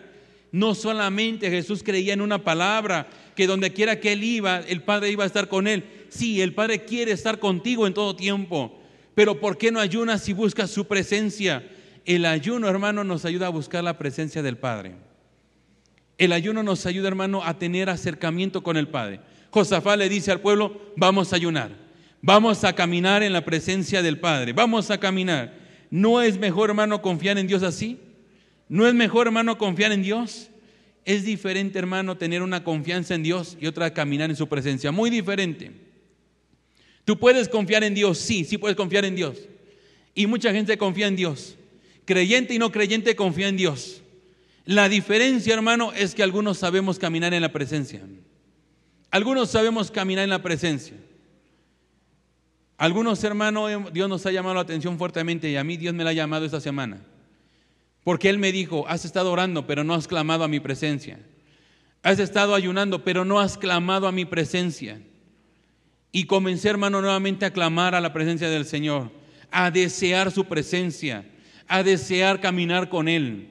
[0.51, 5.09] No solamente Jesús creía en una palabra, que donde quiera que él iba, el Padre
[5.09, 5.85] iba a estar con él.
[6.09, 8.77] Sí, el Padre quiere estar contigo en todo tiempo.
[9.15, 11.63] Pero ¿por qué no ayunas si buscas su presencia?
[12.05, 14.95] El ayuno, hermano, nos ayuda a buscar la presencia del Padre.
[16.17, 19.21] El ayuno nos ayuda, hermano, a tener acercamiento con el Padre.
[19.51, 21.71] Josafá le dice al pueblo, vamos a ayunar,
[22.21, 25.53] vamos a caminar en la presencia del Padre, vamos a caminar.
[25.89, 27.99] ¿No es mejor, hermano, confiar en Dios así?
[28.71, 30.49] ¿No es mejor, hermano, confiar en Dios?
[31.03, 34.93] Es diferente, hermano, tener una confianza en Dios y otra caminar en su presencia.
[34.93, 35.73] Muy diferente.
[37.03, 39.39] Tú puedes confiar en Dios, sí, sí puedes confiar en Dios.
[40.15, 41.57] Y mucha gente confía en Dios.
[42.05, 44.03] Creyente y no creyente confía en Dios.
[44.63, 47.99] La diferencia, hermano, es que algunos sabemos caminar en la presencia.
[49.09, 50.95] Algunos sabemos caminar en la presencia.
[52.77, 56.11] Algunos hermanos, Dios nos ha llamado la atención fuertemente y a mí Dios me la
[56.11, 57.01] ha llamado esta semana.
[58.03, 61.19] Porque Él me dijo, has estado orando, pero no has clamado a mi presencia.
[62.03, 65.01] Has estado ayunando, pero no has clamado a mi presencia.
[66.11, 69.11] Y comencé, hermano, nuevamente a clamar a la presencia del Señor,
[69.51, 71.25] a desear su presencia,
[71.67, 73.49] a desear caminar con Él.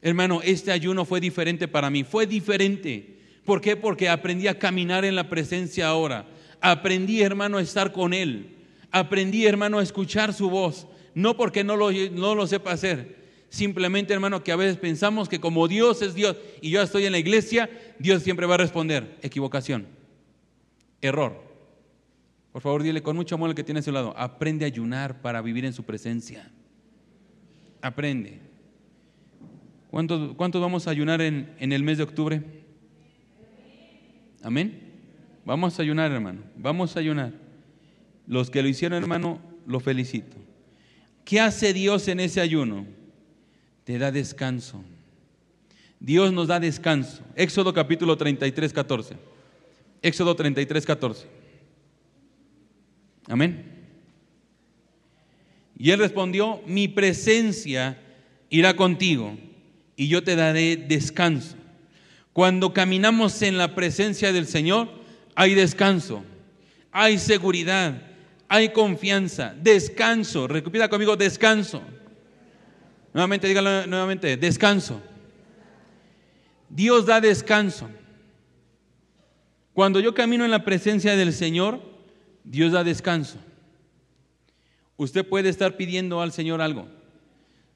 [0.00, 3.18] Hermano, este ayuno fue diferente para mí, fue diferente.
[3.44, 3.76] ¿Por qué?
[3.76, 6.26] Porque aprendí a caminar en la presencia ahora.
[6.60, 8.56] Aprendí, hermano, a estar con Él.
[8.92, 10.86] Aprendí, hermano, a escuchar su voz.
[11.14, 13.19] No porque no lo, no lo sepa hacer,
[13.50, 17.12] simplemente, hermano, que a veces pensamos que como Dios es Dios y yo estoy en
[17.12, 19.18] la iglesia, Dios siempre va a responder.
[19.20, 19.86] Equivocación.
[21.02, 21.50] Error.
[22.52, 25.20] Por favor, dile con mucho amor al que tiene a su lado, aprende a ayunar
[25.20, 26.50] para vivir en su presencia.
[27.82, 28.40] Aprende.
[29.90, 32.42] ¿Cuántos, vamos a ayunar en, en el mes de octubre?
[34.42, 34.90] Amén.
[35.44, 36.42] Vamos a ayunar, hermano.
[36.56, 37.32] Vamos a ayunar.
[38.26, 40.36] Los que lo hicieron, hermano, lo felicito.
[41.24, 42.86] ¿Qué hace Dios en ese ayuno?
[43.90, 44.84] Te da descanso.
[45.98, 47.24] Dios nos da descanso.
[47.34, 49.16] Éxodo capítulo 33, 14.
[50.00, 51.26] Éxodo 33, 14.
[53.26, 53.64] Amén.
[55.76, 57.98] Y él respondió, mi presencia
[58.48, 59.36] irá contigo
[59.96, 61.56] y yo te daré descanso.
[62.32, 64.88] Cuando caminamos en la presencia del Señor,
[65.34, 66.22] hay descanso,
[66.92, 68.00] hay seguridad,
[68.46, 70.46] hay confianza, descanso.
[70.46, 71.82] Repita conmigo, descanso.
[73.12, 75.00] Nuevamente, dígalo nuevamente, descanso.
[76.68, 77.88] Dios da descanso.
[79.72, 81.80] Cuando yo camino en la presencia del Señor,
[82.44, 83.38] Dios da descanso.
[84.96, 86.86] Usted puede estar pidiendo al Señor algo.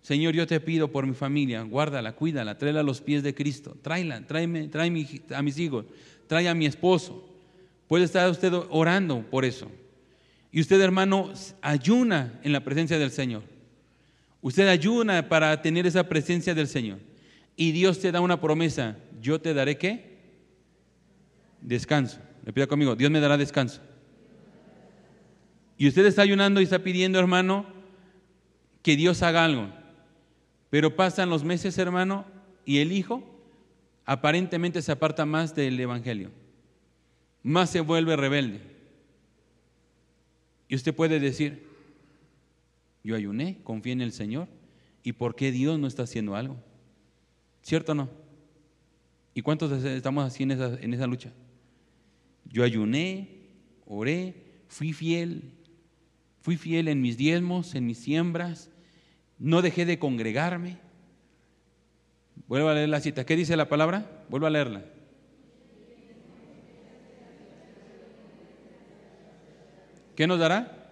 [0.02, 3.74] Señor, yo te pido por mi familia, guárdala, cuídala, tráela a los pies de Cristo,
[3.80, 5.86] tráela, tráeme, tráeme a mis hijos,
[6.26, 7.26] trae a mi esposo.
[7.88, 9.70] Puede estar usted orando por eso.
[10.52, 13.53] Y usted, hermano, ayuna en la presencia del Señor.
[14.44, 16.98] Usted ayuna para tener esa presencia del Señor.
[17.57, 18.98] Y Dios te da una promesa.
[19.18, 20.18] Yo te daré qué?
[21.62, 22.18] Descanso.
[22.44, 23.80] Le pido conmigo, Dios me dará descanso.
[25.78, 27.64] Y usted está ayunando y está pidiendo, hermano,
[28.83, 29.70] que Dios haga algo.
[30.68, 32.26] Pero pasan los meses, hermano,
[32.66, 33.24] y el hijo
[34.04, 36.30] aparentemente se aparta más del Evangelio,
[37.42, 38.61] más se vuelve rebelde.
[40.68, 41.73] Y usted puede decir,
[43.04, 44.48] yo ayuné, confié en el Señor,
[45.02, 46.56] ¿y por qué Dios no está haciendo algo?
[47.62, 48.08] ¿Cierto o no?
[49.34, 51.30] ¿Y cuántos estamos así en esa, lucha?
[52.46, 53.28] Yo ayuné,
[53.84, 55.52] oré, fui fiel,
[56.40, 58.70] fui fiel en mis diezmos, en mis siembras,
[59.38, 60.78] no dejé de congregarme.
[62.46, 63.26] Vuelvo a leer la cita.
[63.26, 64.24] ¿Qué dice la palabra?
[64.28, 64.84] Vuelvo a leerla.
[70.14, 70.83] ¿Qué nos dará?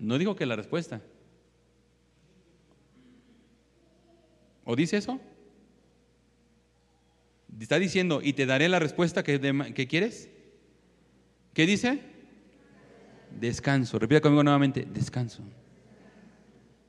[0.00, 1.00] No digo que la respuesta.
[4.64, 5.20] ¿O dice eso?
[7.58, 9.40] Está diciendo, y te daré la respuesta que,
[9.74, 10.28] que quieres.
[11.54, 12.00] ¿Qué dice?
[13.40, 13.98] Descanso.
[13.98, 15.42] Repita conmigo nuevamente, descanso.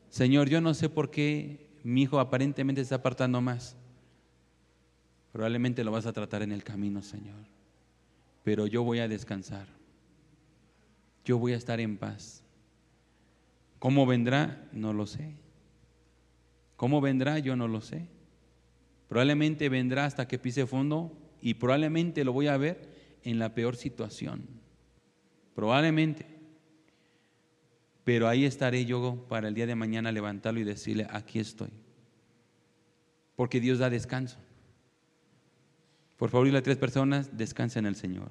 [0.10, 3.76] Señor, yo no sé por qué mi hijo aparentemente está apartando más.
[5.32, 7.45] Probablemente lo vas a tratar en el camino, Señor.
[8.43, 9.67] Pero yo voy a descansar.
[11.24, 12.43] Yo voy a estar en paz.
[13.80, 14.68] ¿Cómo vendrá?
[14.74, 15.34] No lo sé.
[16.76, 17.39] ¿Cómo vendrá?
[17.39, 18.08] Yo no lo sé.
[19.08, 21.12] Probablemente vendrá hasta que pise fondo
[21.42, 22.89] y probablemente lo voy a ver
[23.24, 24.44] en la peor situación.
[25.56, 26.26] Probablemente.
[28.04, 31.70] Pero ahí estaré yo para el día de mañana levantarlo y decirle, aquí estoy.
[33.36, 34.38] Porque Dios da descanso.
[36.18, 38.30] Por favor, y las tres personas, descansa en el Señor.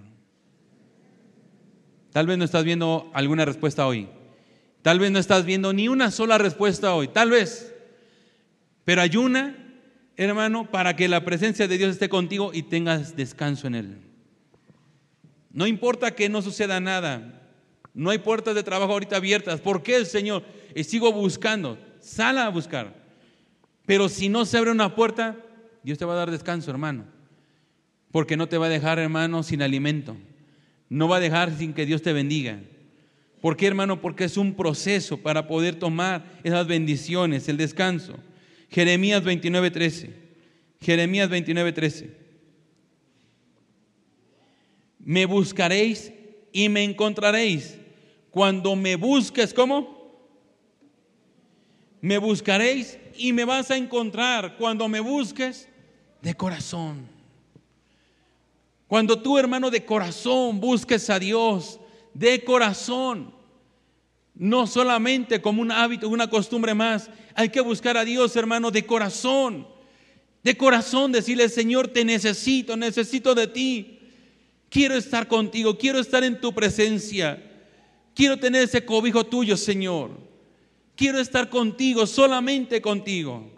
[2.12, 4.08] Tal vez no estás viendo alguna respuesta hoy.
[4.88, 7.08] Tal vez no estás viendo ni una sola respuesta hoy.
[7.08, 7.74] Tal vez.
[8.86, 9.54] Pero ayuna,
[10.16, 13.98] hermano, para que la presencia de Dios esté contigo y tengas descanso en Él.
[15.52, 17.38] No importa que no suceda nada.
[17.92, 19.60] No hay puertas de trabajo ahorita abiertas.
[19.60, 20.42] ¿Por qué, Señor?
[20.74, 21.78] Y sigo buscando.
[22.00, 22.94] Sala a buscar.
[23.84, 25.36] Pero si no se abre una puerta,
[25.82, 27.04] Dios te va a dar descanso, hermano.
[28.10, 30.16] Porque no te va a dejar, hermano, sin alimento.
[30.88, 32.58] No va a dejar sin que Dios te bendiga.
[33.40, 34.00] ¿Por qué, hermano?
[34.00, 38.14] Porque es un proceso para poder tomar esas bendiciones, el descanso.
[38.70, 40.10] Jeremías 29:13.
[40.80, 42.10] Jeremías 29:13.
[44.98, 46.12] Me buscaréis
[46.52, 47.78] y me encontraréis
[48.30, 49.96] cuando me busques, ¿cómo?
[52.00, 55.68] Me buscaréis y me vas a encontrar cuando me busques
[56.22, 57.08] de corazón.
[58.86, 61.78] Cuando tú, hermano, de corazón busques a Dios,
[62.18, 63.32] de corazón,
[64.34, 68.84] no solamente como un hábito, una costumbre más, hay que buscar a Dios, hermano, de
[68.84, 69.68] corazón.
[70.42, 74.00] De corazón decirle, Señor, te necesito, necesito de ti.
[74.68, 77.40] Quiero estar contigo, quiero estar en tu presencia.
[78.14, 80.10] Quiero tener ese cobijo tuyo, Señor.
[80.96, 83.48] Quiero estar contigo, solamente contigo.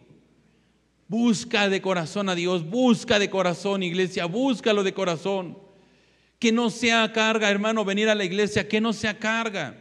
[1.09, 5.70] Busca de corazón a Dios, busca de corazón, iglesia, búscalo de corazón.
[6.41, 9.77] Que no sea carga, hermano, venir a la iglesia, que no sea carga,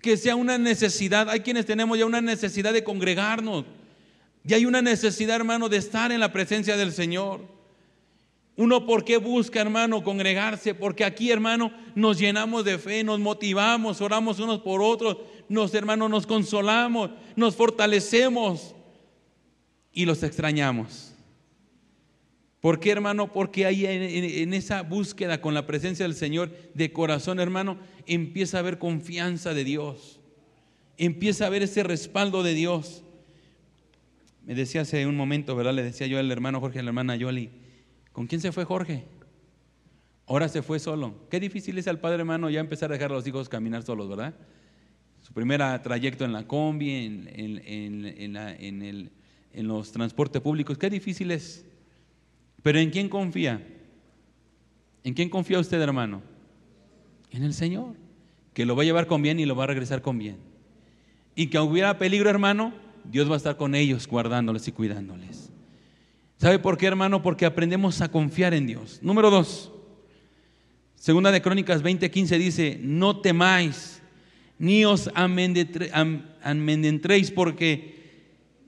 [0.00, 1.28] que sea una necesidad.
[1.28, 3.64] Hay quienes tenemos ya una necesidad de congregarnos.
[4.44, 7.40] Ya hay una necesidad, hermano, de estar en la presencia del Señor.
[8.56, 10.74] Uno, ¿por qué busca, hermano, congregarse?
[10.74, 15.16] Porque aquí, hermano, nos llenamos de fe, nos motivamos, oramos unos por otros,
[15.48, 18.74] nos, hermano, nos consolamos, nos fortalecemos
[19.92, 21.15] y los extrañamos.
[22.66, 23.32] ¿Por qué, hermano?
[23.32, 28.60] Porque ahí en, esa búsqueda con la presencia del Señor de corazón, hermano, empieza a
[28.60, 30.18] haber confianza de Dios.
[30.98, 33.04] Empieza a haber ese respaldo de Dios.
[34.44, 35.74] Me decía hace un momento, ¿verdad?
[35.74, 37.50] Le decía yo al hermano Jorge, a la hermana Yoli,
[38.10, 39.04] ¿con quién se fue Jorge?
[40.26, 41.14] Ahora se fue solo.
[41.30, 44.08] Qué difícil es al padre hermano ya empezar a dejar a los hijos caminar solos,
[44.08, 44.34] ¿verdad?
[45.22, 49.10] Su primer trayecto en la combi, en, en
[49.52, 51.64] en los transportes públicos, qué difícil es.
[52.66, 53.64] Pero ¿en quién confía?
[55.04, 56.20] ¿En quién confía usted, hermano?
[57.30, 57.94] En el Señor,
[58.54, 60.38] que lo va a llevar con bien y lo va a regresar con bien.
[61.36, 62.74] Y que hubiera peligro, hermano,
[63.04, 65.52] Dios va a estar con ellos, guardándoles y cuidándoles.
[66.38, 67.22] ¿Sabe por qué, hermano?
[67.22, 68.98] Porque aprendemos a confiar en Dios.
[69.00, 69.70] Número dos,
[70.96, 74.02] segunda de Crónicas 20:15 dice, no temáis,
[74.58, 77.95] ni os amedrentréis, porque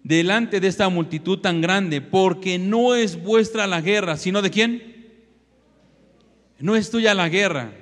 [0.08, 5.06] delante de esta multitud tan grande, porque no es vuestra la guerra, sino de quién?
[6.58, 7.72] No es tuya la guerra.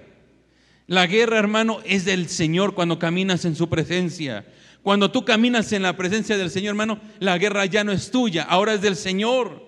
[0.88, 4.44] La guerra, hermano, es del Señor cuando caminas en su presencia.
[4.82, 8.42] Cuando tú caminas en la presencia del Señor, hermano, la guerra ya no es tuya,
[8.42, 9.64] ahora es del Señor.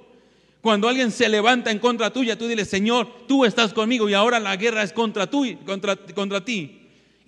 [0.61, 4.41] Cuando alguien se levanta en contra tuya, tú dile, Señor, tú estás conmigo y ahora
[4.41, 6.78] la guerra es contra, tú, contra, contra ti.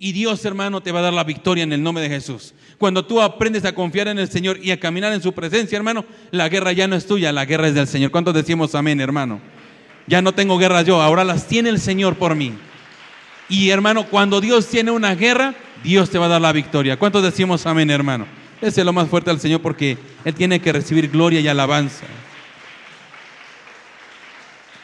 [0.03, 2.55] Y Dios, hermano, te va a dar la victoria en el nombre de Jesús.
[2.79, 6.03] Cuando tú aprendes a confiar en el Señor y a caminar en su presencia, hermano,
[6.31, 8.09] la guerra ya no es tuya, la guerra es del Señor.
[8.09, 9.39] ¿Cuántos decimos amén, hermano?
[10.07, 12.51] Ya no tengo guerra yo, ahora las tiene el Señor por mí.
[13.47, 16.97] Y hermano, cuando Dios tiene una guerra, Dios te va a dar la victoria.
[16.97, 18.25] ¿Cuántos decimos amén, hermano?
[18.59, 22.07] Ese es lo más fuerte al Señor porque Él tiene que recibir gloria y alabanza.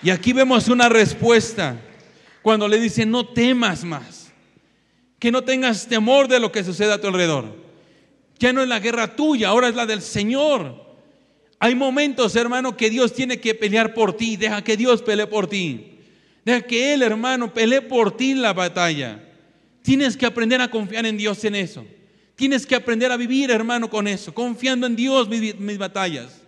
[0.04, 1.76] Y aquí vemos una respuesta
[2.44, 4.17] cuando le dice, no temas más.
[5.20, 7.56] Que no tengas temor de lo que suceda a tu alrededor.
[8.40, 10.86] Ya no es la guerra tuya, ahora es la del Señor.
[11.60, 14.38] Hay momentos, hermano, que Dios tiene que pelear por ti.
[14.38, 15.98] Deja que Dios pelee por ti.
[16.46, 19.24] Deja que Él, hermano, pelee por ti la batalla.
[19.82, 21.86] Tienes que aprender a confiar en Dios en eso.
[22.36, 26.42] Tienes que aprender a vivir, hermano, con eso, confiando en Dios mis, mis batallas.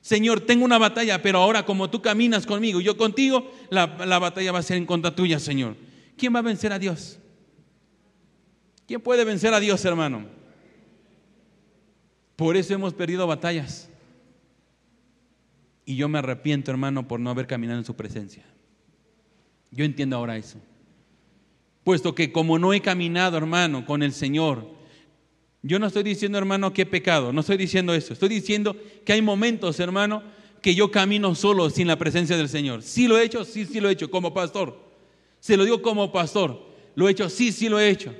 [0.00, 3.86] Señor, tengo una batalla, pero ahora como tú caminas conmigo y yo contigo, la
[4.18, 5.76] batalla va a ser en contra tuya, Señor.
[6.16, 7.18] ¿Quién va a vencer a Dios?
[8.92, 10.26] ¿Quién puede vencer a Dios, hermano?
[12.36, 13.88] Por eso hemos perdido batallas.
[15.86, 18.44] Y yo me arrepiento, hermano, por no haber caminado en su presencia.
[19.70, 20.58] Yo entiendo ahora eso.
[21.84, 24.68] Puesto que como no he caminado, hermano, con el Señor,
[25.62, 28.12] yo no estoy diciendo, hermano, que he pecado, no estoy diciendo eso.
[28.12, 28.76] Estoy diciendo
[29.06, 30.22] que hay momentos, hermano,
[30.60, 32.82] que yo camino solo sin la presencia del Señor.
[32.82, 34.78] Sí lo he hecho, sí, sí lo he hecho, como pastor.
[35.40, 36.60] Se lo digo como pastor.
[36.94, 38.14] Lo he hecho, sí, sí lo he hecho.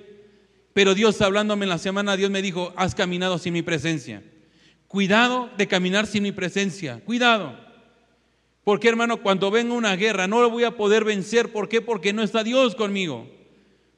[0.73, 4.23] Pero Dios hablándome en la semana, Dios me dijo, has caminado sin mi presencia.
[4.89, 7.01] Cuidado de caminar sin mi presencia.
[7.05, 7.59] Cuidado.
[8.65, 11.53] Porque hermano, cuando venga una guerra no lo voy a poder vencer.
[11.53, 11.81] ¿Por qué?
[11.81, 13.29] Porque no está Dios conmigo.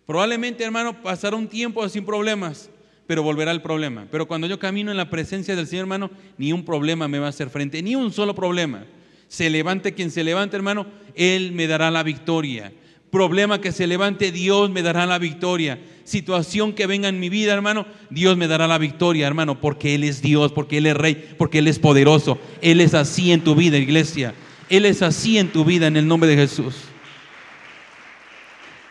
[0.06, 2.70] Probablemente hermano pasará un tiempo sin problemas,
[3.06, 4.06] pero volverá el problema.
[4.10, 7.26] Pero cuando yo camino en la presencia del Señor hermano, ni un problema me va
[7.26, 8.84] a hacer frente, ni un solo problema.
[9.28, 12.72] Se levante quien se levante hermano, Él me dará la victoria
[13.14, 15.78] problema que se levante, Dios me dará la victoria.
[16.02, 20.02] Situación que venga en mi vida, hermano, Dios me dará la victoria, hermano, porque Él
[20.02, 22.40] es Dios, porque Él es Rey, porque Él es poderoso.
[22.60, 24.34] Él es así en tu vida, iglesia.
[24.68, 26.74] Él es así en tu vida, en el nombre de Jesús.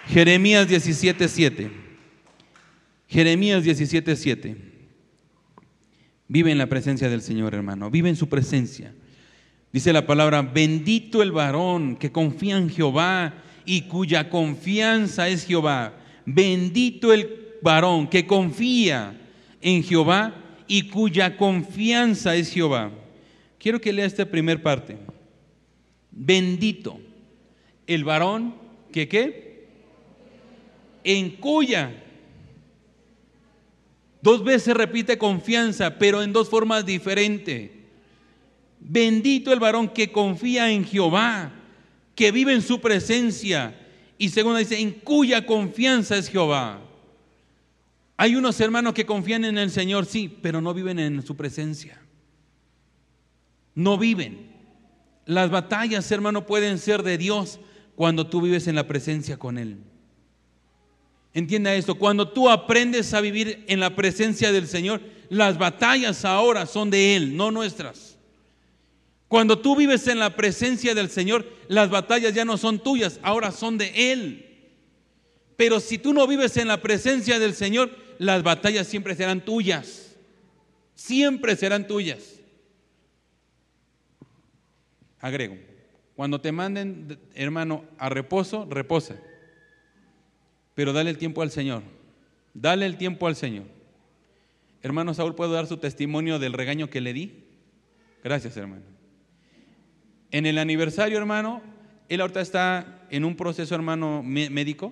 [0.07, 1.69] Jeremías 17:7.
[3.09, 4.55] Jeremías 17:7.
[6.29, 7.91] Vive en la presencia del Señor, hermano.
[7.91, 8.93] Vive en su presencia.
[9.73, 13.33] Dice la palabra, bendito el varón que confía en Jehová
[13.65, 15.93] y cuya confianza es Jehová.
[16.25, 19.19] Bendito el varón que confía
[19.61, 20.35] en Jehová
[20.67, 22.91] y cuya confianza es Jehová.
[23.57, 24.97] Quiero que lea esta primera parte.
[26.11, 26.99] Bendito
[27.87, 28.55] el varón
[28.91, 29.67] que qué?
[31.03, 31.99] En cuya.
[34.21, 37.71] Dos veces repite confianza, pero en dos formas diferentes.
[38.79, 41.51] Bendito el varón que confía en Jehová,
[42.15, 43.79] que vive en su presencia.
[44.17, 46.79] Y segundo dice, en cuya confianza es Jehová.
[48.17, 51.99] Hay unos hermanos que confían en el Señor, sí, pero no viven en su presencia.
[53.75, 54.51] No viven.
[55.25, 57.59] Las batallas, hermano, pueden ser de Dios
[57.95, 59.77] cuando tú vives en la presencia con Él.
[61.33, 66.67] Entienda esto, cuando tú aprendes a vivir en la presencia del Señor, las batallas ahora
[66.67, 68.02] son de Él, no nuestras.
[69.33, 73.49] Cuando tú vives en la presencia del Señor, las batallas ya no son tuyas, ahora
[73.49, 74.45] son de Él.
[75.57, 80.15] Pero si tú no vives en la presencia del Señor, las batallas siempre serán tuyas.
[80.93, 82.41] Siempre serán tuyas.
[85.19, 85.57] Agrego,
[86.15, 89.15] cuando te manden, hermano, a reposo, reposa.
[90.75, 91.81] Pero dale el tiempo al Señor.
[92.53, 93.65] Dale el tiempo al Señor.
[94.83, 97.45] Hermano Saúl, ¿puedo dar su testimonio del regaño que le di?
[98.23, 98.92] Gracias, hermano.
[100.33, 101.61] En el aniversario, hermano,
[102.09, 104.91] él ahorita está en un proceso, hermano, médico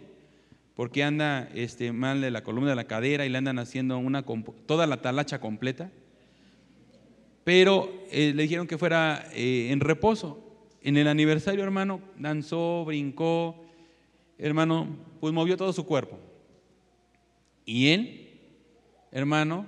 [0.76, 4.00] porque anda este, mal de la columna de la cadera y le andan haciendo
[4.68, 5.90] toda la talacha completa.
[7.44, 10.44] Pero eh, le dijeron que fuera eh, en reposo.
[10.84, 13.64] En el aniversario, hermano, danzó, brincó,
[14.38, 14.88] hermano,
[15.20, 16.20] pues movió todo su cuerpo.
[17.66, 18.30] Y él,
[19.12, 19.66] hermano,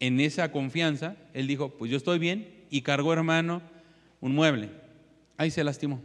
[0.00, 3.62] en esa confianza, él dijo, pues yo estoy bien, y cargó, hermano,
[4.20, 4.85] un mueble.
[5.36, 6.00] Ahí se lastimó.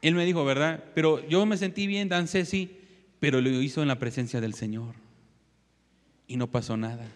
[0.00, 0.84] Él me dijo, ¿verdad?
[0.94, 2.78] Pero yo me sentí bien, dancé, sí,
[3.20, 4.94] pero lo hizo en la presencia del Señor.
[6.26, 7.06] Y no pasó nada.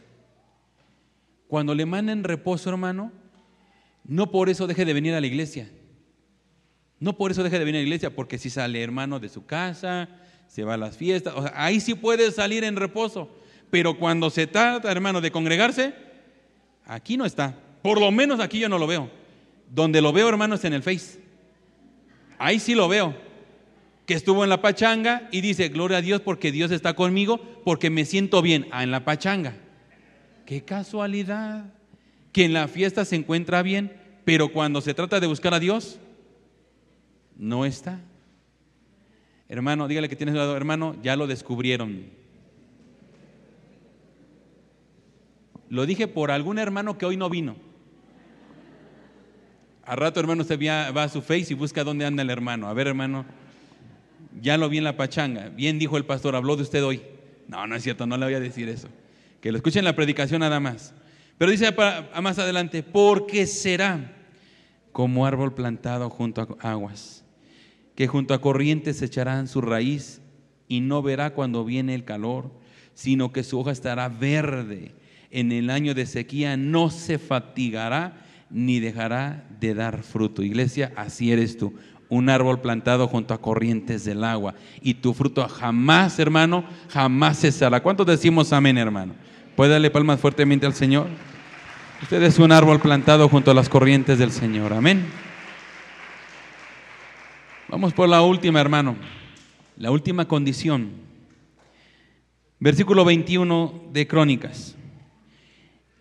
[1.47, 3.13] Cuando le manden reposo, hermano,
[4.05, 5.71] no por eso deje de venir a la iglesia.
[6.99, 9.45] No por eso deje de venir a la iglesia, porque si sale hermano de su
[9.45, 10.09] casa,
[10.49, 13.31] se va a las fiestas, ahí sí puede salir en reposo.
[13.71, 15.95] Pero cuando se trata, hermano, de congregarse,
[16.85, 17.57] aquí no está.
[17.83, 19.22] Por lo menos aquí yo no lo veo.
[19.73, 21.19] Donde lo veo, hermano, es en el Face.
[22.39, 23.17] Ahí sí lo veo.
[24.05, 27.89] Que estuvo en la pachanga y dice, gloria a Dios porque Dios está conmigo, porque
[27.89, 28.69] me siento bien.
[28.71, 29.57] Ah, en la pachanga.
[30.45, 31.73] Qué casualidad.
[32.33, 33.97] Que en la fiesta se encuentra bien,
[34.27, 35.99] pero cuando se trata de buscar a Dios,
[37.37, 37.99] no está.
[39.49, 42.11] Hermano, dígale que tienes lado, hermano, ya lo descubrieron.
[45.71, 47.72] Lo dije por algún hermano que hoy no vino.
[49.85, 52.69] A rato, hermano, usted va a su face y busca dónde anda el hermano.
[52.69, 53.25] A ver, hermano,
[54.41, 55.49] ya lo vi en la pachanga.
[55.49, 57.03] Bien dijo el pastor, habló de usted hoy.
[57.49, 58.89] No, no es cierto, no le voy a decir eso.
[59.41, 60.95] Que lo escuchen la predicación nada más.
[61.37, 61.75] Pero dice
[62.23, 64.13] más adelante, porque será
[64.93, 67.25] como árbol plantado junto a aguas,
[67.97, 70.21] que junto a corrientes echarán su raíz
[70.69, 72.53] y no verá cuando viene el calor,
[72.95, 74.95] sino que su hoja estará verde.
[75.31, 78.23] En el año de sequía no se fatigará
[78.53, 80.43] ni dejará de dar fruto.
[80.43, 81.75] Iglesia, así eres tú,
[82.09, 84.55] un árbol plantado junto a corrientes del agua.
[84.83, 87.83] Y tu fruto jamás, hermano, jamás cesará.
[87.83, 89.15] ¿Cuántos decimos amén, hermano?
[89.57, 91.09] ¿Puede darle palmas fuertemente al Señor?
[92.03, 94.73] Usted es un árbol plantado junto a las corrientes del Señor.
[94.73, 95.07] Amén.
[97.69, 98.97] Vamos por la última, hermano.
[99.79, 100.91] La última condición.
[102.59, 104.77] Versículo 21 de Crónicas.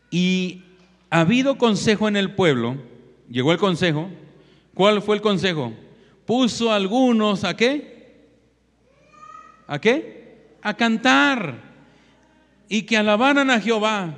[0.10, 0.64] Y
[1.12, 2.78] ha habido consejo en el pueblo,
[3.30, 4.10] llegó el consejo,
[4.74, 5.74] ¿cuál fue el consejo?
[6.26, 8.30] Puso a algunos a qué?
[9.68, 10.56] ¿A qué?
[10.62, 11.62] A cantar
[12.70, 14.16] y que alabaran a Jehová,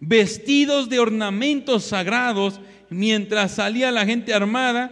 [0.00, 2.60] vestidos de ornamentos sagrados,
[2.90, 4.90] mientras salía la gente armada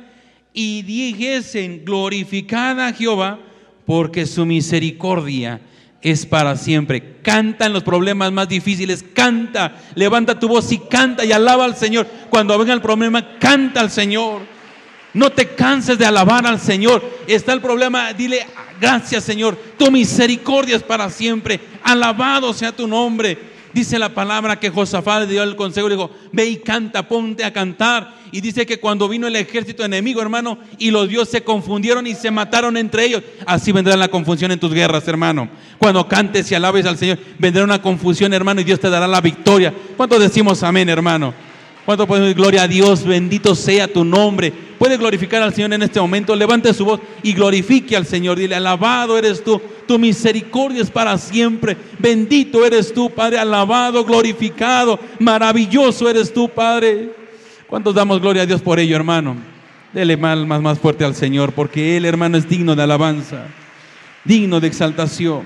[0.52, 3.40] y dijesen, glorificada a Jehová,
[3.84, 5.60] porque su misericordia
[6.02, 7.16] es para siempre.
[7.22, 11.76] Canta en los problemas más difíciles, canta, levanta tu voz y canta y alaba al
[11.76, 12.06] Señor.
[12.28, 14.42] Cuando venga el problema, canta al Señor.
[15.14, 17.04] No te canses de alabar al Señor.
[17.26, 18.46] Está el problema, dile
[18.80, 19.56] gracias Señor.
[19.78, 21.60] Tu misericordia es para siempre.
[21.84, 23.51] Alabado sea tu nombre.
[23.74, 27.52] Dice la palabra que Josafat dio el consejo y dijo, ve y canta, ponte a
[27.52, 28.14] cantar.
[28.30, 32.14] Y dice que cuando vino el ejército enemigo, hermano, y los dioses se confundieron y
[32.14, 35.48] se mataron entre ellos, así vendrá la confusión en tus guerras, hermano.
[35.78, 39.20] Cuando cantes y alabes al Señor, vendrá una confusión, hermano, y Dios te dará la
[39.20, 39.72] victoria.
[39.96, 41.34] ¿Cuántos decimos amén, hermano?
[41.84, 43.04] ¿Cuánto podemos decir gloria a Dios?
[43.04, 44.52] Bendito sea tu nombre.
[44.78, 46.36] Puede glorificar al Señor en este momento.
[46.36, 48.38] Levante su voz y glorifique al Señor.
[48.38, 49.60] Dile, alabado eres tú.
[49.88, 51.76] Tu misericordia es para siempre.
[51.98, 53.38] Bendito eres tú, Padre.
[53.38, 54.98] Alabado, glorificado.
[55.18, 57.10] Maravilloso eres tú, Padre.
[57.66, 59.36] ¿Cuántos damos gloria a Dios por ello, hermano?
[59.92, 63.46] Dele más, más, más fuerte al Señor, porque Él, hermano, es digno de alabanza,
[64.24, 65.42] digno de exaltación.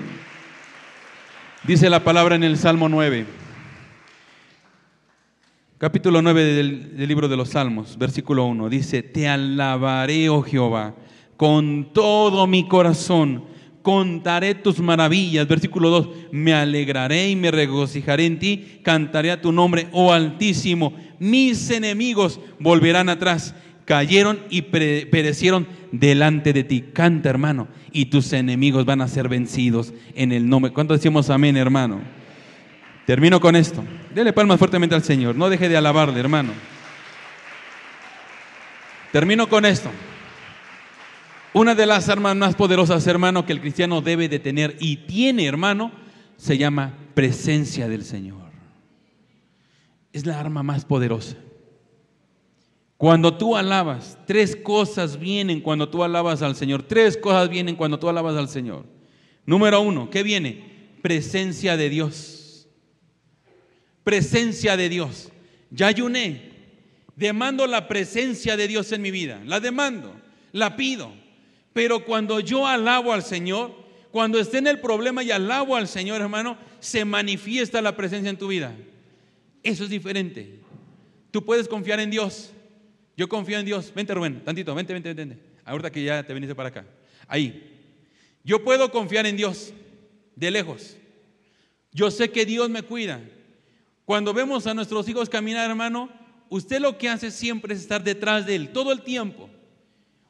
[1.63, 3.36] Dice la palabra en el Salmo 9
[5.77, 10.95] capítulo 9 del, libro de los Salmos, versículo 1, dice, te alabaré, oh Jehová,
[11.35, 13.43] con todo mi corazón,
[13.83, 15.47] contaré tus maravillas.
[15.47, 20.93] Versículo 2, me alegraré y me regocijaré en ti, cantaré a tu nombre, oh Altísimo.
[21.19, 23.53] Mis enemigos volverán atrás,
[23.85, 26.85] cayeron y perecieron delante de ti.
[26.91, 30.73] Canta, hermano, y tus enemigos van a ser vencidos en el nombre.
[30.73, 32.16] ¿Cuánto decimos amén, hermano?
[33.07, 33.85] Termino con esto.
[34.13, 35.33] Dele palmas fuertemente al Señor.
[35.33, 36.51] No deje de alabarle, hermano.
[39.13, 39.89] Termino con esto.
[41.53, 45.45] Una de las armas más poderosas, hermano, que el cristiano debe de tener y tiene,
[45.45, 45.93] hermano,
[46.35, 48.51] se llama presencia del Señor.
[50.11, 51.37] Es la arma más poderosa.
[52.97, 56.83] Cuando tú alabas, tres cosas vienen cuando tú alabas al Señor.
[56.83, 58.83] Tres cosas vienen cuando tú alabas al Señor.
[59.45, 60.97] Número uno, ¿qué viene?
[61.01, 62.36] Presencia de Dios
[64.07, 65.33] presencia de Dios.
[65.69, 66.39] Ya ayuné,
[67.17, 70.15] demando la presencia de Dios en mi vida, la demando,
[70.53, 71.11] la pido.
[71.73, 73.75] Pero cuando yo alabo al Señor,
[74.11, 78.37] cuando esté en el problema y alabo al Señor, hermano, se manifiesta la presencia en
[78.37, 78.73] tu vida.
[79.61, 80.61] Eso es diferente.
[81.29, 82.53] Tú puedes confiar en Dios.
[83.17, 83.91] Yo confío en Dios.
[83.93, 85.37] Vente, Rubén, tantito, vente, vente, vente.
[85.65, 86.85] Ahorita que ya te viniste para acá.
[87.27, 87.77] Ahí.
[88.45, 89.73] Yo puedo confiar en Dios
[90.33, 90.95] de lejos.
[91.91, 93.19] Yo sé que Dios me cuida.
[94.07, 96.07] Cuando vemos a nuestros hijos caminar, hermano,
[96.47, 99.49] usted lo que hace siempre es estar detrás de él todo el tiempo.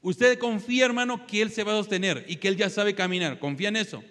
[0.01, 3.37] Usted confía, hermano, que él se va a sostener y que él ya sabe caminar.
[3.37, 4.03] Confía en eso.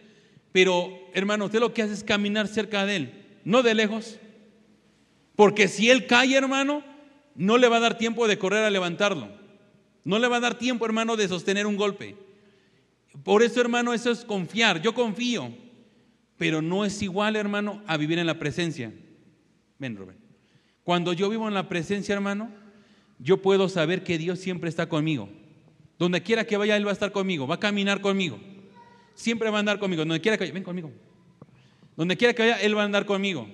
[0.53, 4.21] Pero, hermano, usted lo que hace es caminar cerca de él, no de lejos.
[5.35, 6.85] Porque si él cae, hermano,
[7.35, 9.31] no le va a dar tiempo de correr a levantarlo.
[10.05, 12.15] No le va a dar tiempo, hermano, de sostener un golpe.
[13.25, 14.81] Por eso, hermano, eso es confiar.
[14.81, 15.53] Yo confío.
[16.37, 18.93] Pero no es igual, hermano, a vivir en la presencia.
[19.79, 20.17] Ven, Rubén.
[20.85, 22.51] Cuando yo vivo en la presencia, hermano,
[23.19, 25.29] yo puedo saber que Dios siempre está conmigo.
[25.99, 28.39] Donde quiera que vaya, Él va a estar conmigo, va a caminar conmigo.
[29.15, 30.05] Siempre va a andar conmigo.
[30.05, 30.93] Donde quiera que vaya, ven conmigo.
[31.97, 33.49] Donde quiera que vaya, Él va a andar conmigo.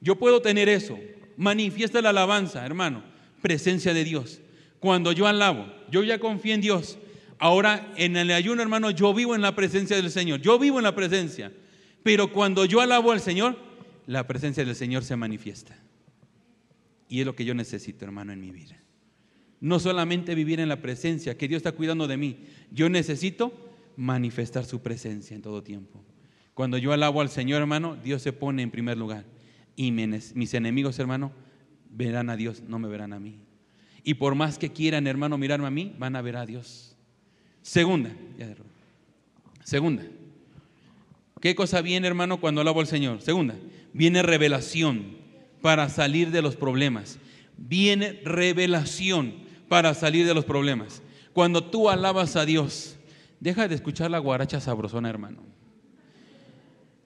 [0.00, 0.98] Yo puedo tener eso.
[1.36, 3.04] Manifiesta la alabanza, hermano.
[3.40, 4.40] Presencia de Dios.
[4.80, 6.98] Cuando yo alabo, yo ya confío en Dios.
[7.38, 10.40] Ahora en el ayuno, hermano, yo vivo en la presencia del Señor.
[10.40, 11.52] Yo vivo en la presencia.
[12.02, 13.56] Pero cuando yo alabo al Señor,
[14.08, 15.76] la presencia del Señor se manifiesta.
[17.10, 18.74] Y es lo que yo necesito, hermano, en mi vida.
[19.60, 22.38] No solamente vivir en la presencia, que Dios está cuidando de mí.
[22.70, 23.52] Yo necesito
[23.96, 26.02] manifestar su presencia en todo tiempo.
[26.54, 29.26] Cuando yo alabo al Señor, hermano, Dios se pone en primer lugar.
[29.76, 31.30] Y mis enemigos, hermano,
[31.90, 33.36] verán a Dios, no me verán a mí.
[34.04, 36.96] Y por más que quieran, hermano, mirarme a mí, van a ver a Dios.
[37.60, 38.10] Segunda,
[39.64, 40.02] segunda.
[41.42, 43.20] ¿Qué cosa viene, hermano, cuando alabo al Señor?
[43.20, 43.54] Segunda,
[43.98, 45.16] viene revelación
[45.60, 47.18] para salir de los problemas.
[47.56, 49.34] Viene revelación
[49.68, 51.02] para salir de los problemas.
[51.32, 52.96] Cuando tú alabas a Dios,
[53.40, 55.42] deja de escuchar la guaracha sabrosona, hermano.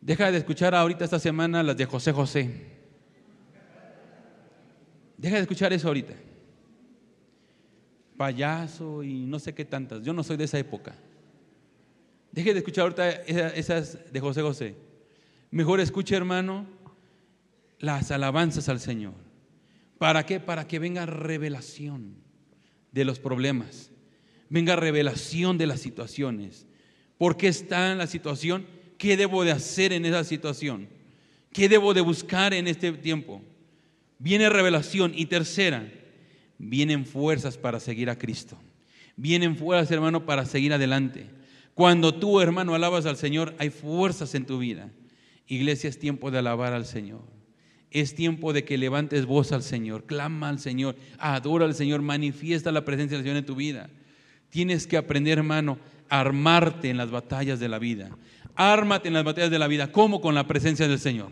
[0.03, 2.67] Deja de escuchar ahorita esta semana las de José José.
[5.17, 6.13] Deja de escuchar eso ahorita.
[8.19, 10.03] Payaso y no sé qué tantas.
[10.03, 10.95] Yo no soy de esa época.
[12.33, 14.75] Deje de escuchar ahorita esas de José José.
[15.51, 16.67] Mejor escuche, hermano,
[17.83, 19.13] las alabanzas al Señor.
[19.99, 20.41] ¿Para qué?
[20.41, 22.15] Para que venga revelación
[22.93, 23.91] de los problemas,
[24.49, 26.67] venga revelación de las situaciones.
[27.19, 28.67] ¿Por qué está en la situación?
[28.99, 30.89] ¿Qué debo de hacer en esa situación?
[31.53, 33.43] ¿Qué debo de buscar en este tiempo?
[34.19, 35.13] Viene revelación.
[35.15, 35.93] Y tercera,
[36.59, 38.57] vienen fuerzas para seguir a Cristo.
[39.17, 41.27] Vienen fuerzas, hermano, para seguir adelante.
[41.75, 44.89] Cuando tú, hermano, alabas al Señor, hay fuerzas en tu vida.
[45.49, 47.42] Iglesia, es tiempo de alabar al Señor.
[47.93, 52.73] Es tiempo de que levantes voz al Señor, clama al Señor, adora al Señor, manifiesta
[52.73, 53.91] la presencia del Señor en tu vida.
[54.49, 55.79] Tienes que aprender, hermano,
[56.09, 58.17] a armarte en las batallas de la vida.
[58.55, 61.31] Ármate en las batallas de la vida, como con la presencia del Señor.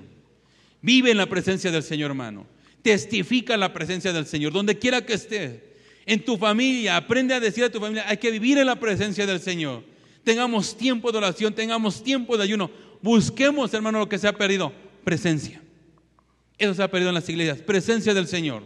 [0.82, 2.46] Vive en la presencia del Señor, hermano.
[2.82, 5.60] Testifica la presencia del Señor, donde quiera que estés.
[6.04, 9.26] En tu familia, aprende a decir a tu familia, hay que vivir en la presencia
[9.26, 9.82] del Señor.
[10.24, 12.70] Tengamos tiempo de oración, tengamos tiempo de ayuno.
[13.00, 15.62] Busquemos, hermano, lo que se ha perdido, presencia.
[16.60, 18.62] Eso se ha perdido en las iglesias, presencia del Señor.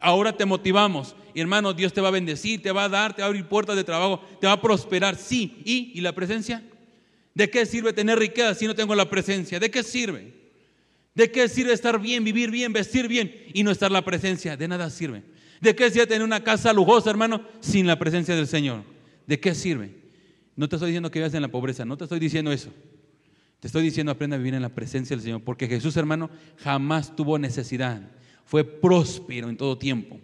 [0.00, 1.14] Ahora te motivamos.
[1.34, 3.44] Y hermano, Dios te va a bendecir, te va a dar, te va a abrir
[3.46, 5.16] puertas de trabajo, te va a prosperar.
[5.16, 5.60] Sí.
[5.64, 6.64] ¿Y, ¿Y la presencia?
[7.34, 9.60] ¿De qué sirve tener riqueza si no tengo la presencia?
[9.60, 10.32] ¿De qué sirve?
[11.14, 14.56] ¿De qué sirve estar bien, vivir bien, vestir bien y no estar la presencia?
[14.56, 15.22] De nada sirve.
[15.60, 18.82] ¿De qué sirve tener una casa lujosa, hermano, sin la presencia del Señor?
[19.26, 19.94] ¿De qué sirve?
[20.56, 22.70] No te estoy diciendo que vivas en la pobreza, no te estoy diciendo eso.
[23.60, 27.16] Te estoy diciendo aprenda a vivir en la presencia del Señor, porque Jesús, hermano, jamás
[27.16, 28.02] tuvo necesidad.
[28.44, 30.20] Fue próspero en todo tiempo.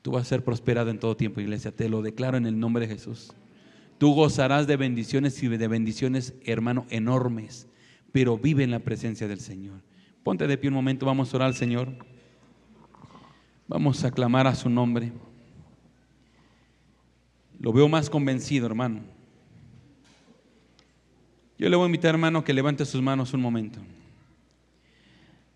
[0.00, 1.74] Tú vas a ser prosperado en todo tiempo, iglesia.
[1.74, 3.32] Te lo declaro en el nombre de Jesús.
[3.98, 7.68] Tú gozarás de bendiciones y de bendiciones, hermano, enormes,
[8.10, 9.80] pero vive en la presencia del Señor.
[10.24, 11.94] Ponte de pie un momento, vamos a orar al Señor.
[13.68, 15.12] Vamos a clamar a su nombre.
[17.58, 19.02] Lo veo más convencido, hermano.
[21.62, 23.78] Yo le voy a invitar, hermano, que levante sus manos un momento.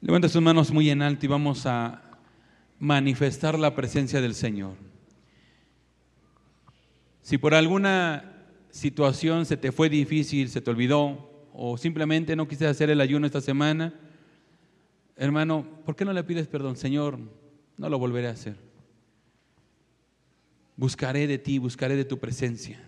[0.01, 2.01] Levante sus manos muy en alto y vamos a
[2.79, 4.75] manifestar la presencia del Señor.
[7.23, 12.69] Si por alguna situación se te fue difícil, se te olvidó, o simplemente no quisiste
[12.69, 13.93] hacer el ayuno esta semana,
[15.17, 16.77] hermano, ¿por qué no le pides perdón?
[16.77, 17.19] Señor,
[17.79, 18.55] no lo volveré a hacer.
[20.77, 22.79] Buscaré de ti, buscaré de tu presencia.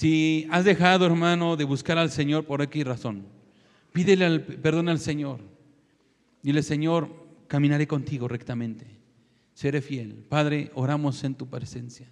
[0.00, 3.26] Si has dejado, hermano, de buscar al Señor por aquí razón,
[3.92, 5.40] pídele perdón al Señor.
[6.42, 7.14] Dile, Señor,
[7.48, 8.86] caminaré contigo rectamente.
[9.52, 10.14] Seré fiel.
[10.26, 12.10] Padre, oramos en tu presencia.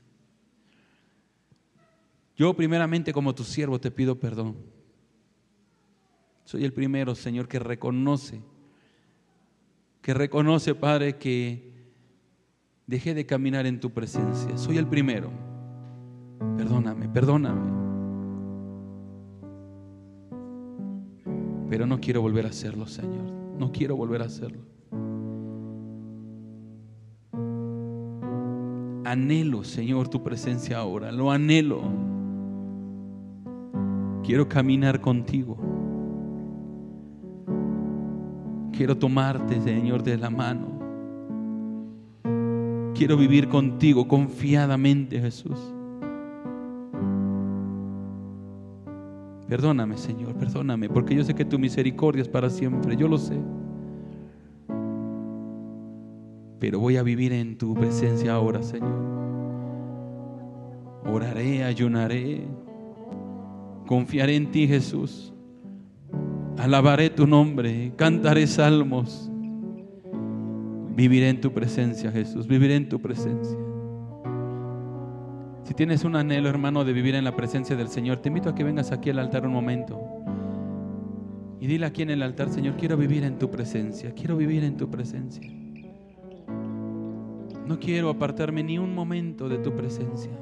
[2.36, 4.58] Yo primeramente como tu siervo te pido perdón.
[6.44, 8.42] Soy el primero, Señor, que reconoce,
[10.02, 11.72] que reconoce, Padre, que
[12.86, 14.58] dejé de caminar en tu presencia.
[14.58, 15.47] Soy el primero.
[16.56, 17.78] Perdóname, perdóname.
[21.68, 23.30] Pero no quiero volver a hacerlo, Señor.
[23.58, 24.62] No quiero volver a hacerlo.
[29.04, 31.12] Anhelo, Señor, tu presencia ahora.
[31.12, 31.82] Lo anhelo.
[34.22, 35.56] Quiero caminar contigo.
[38.72, 40.78] Quiero tomarte, Señor, de la mano.
[42.94, 45.58] Quiero vivir contigo confiadamente, Jesús.
[49.48, 53.38] Perdóname, Señor, perdóname, porque yo sé que tu misericordia es para siempre, yo lo sé.
[56.58, 59.18] Pero voy a vivir en tu presencia ahora, Señor.
[61.06, 62.46] Oraré, ayunaré,
[63.88, 65.32] Confiaré en ti, Jesús.
[66.58, 69.30] Alabaré tu nombre, cantaré salmos.
[70.94, 72.46] Viviré en tu presencia, Jesús.
[72.46, 73.58] Viviré en tu presencia.
[75.78, 78.64] Tienes un anhelo, hermano, de vivir en la presencia del Señor, te invito a que
[78.64, 80.00] vengas aquí al altar un momento.
[81.60, 84.12] Y dile aquí en el altar, Señor, quiero vivir en tu presencia.
[84.12, 85.48] Quiero vivir en tu presencia.
[87.64, 90.32] No quiero apartarme ni un momento de tu presencia.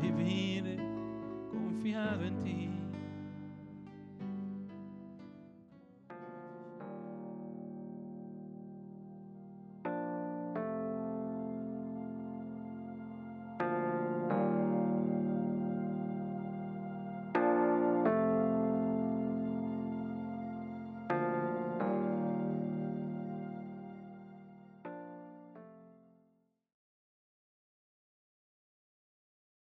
[0.00, 0.80] Vivir
[1.52, 2.63] confiado en ti.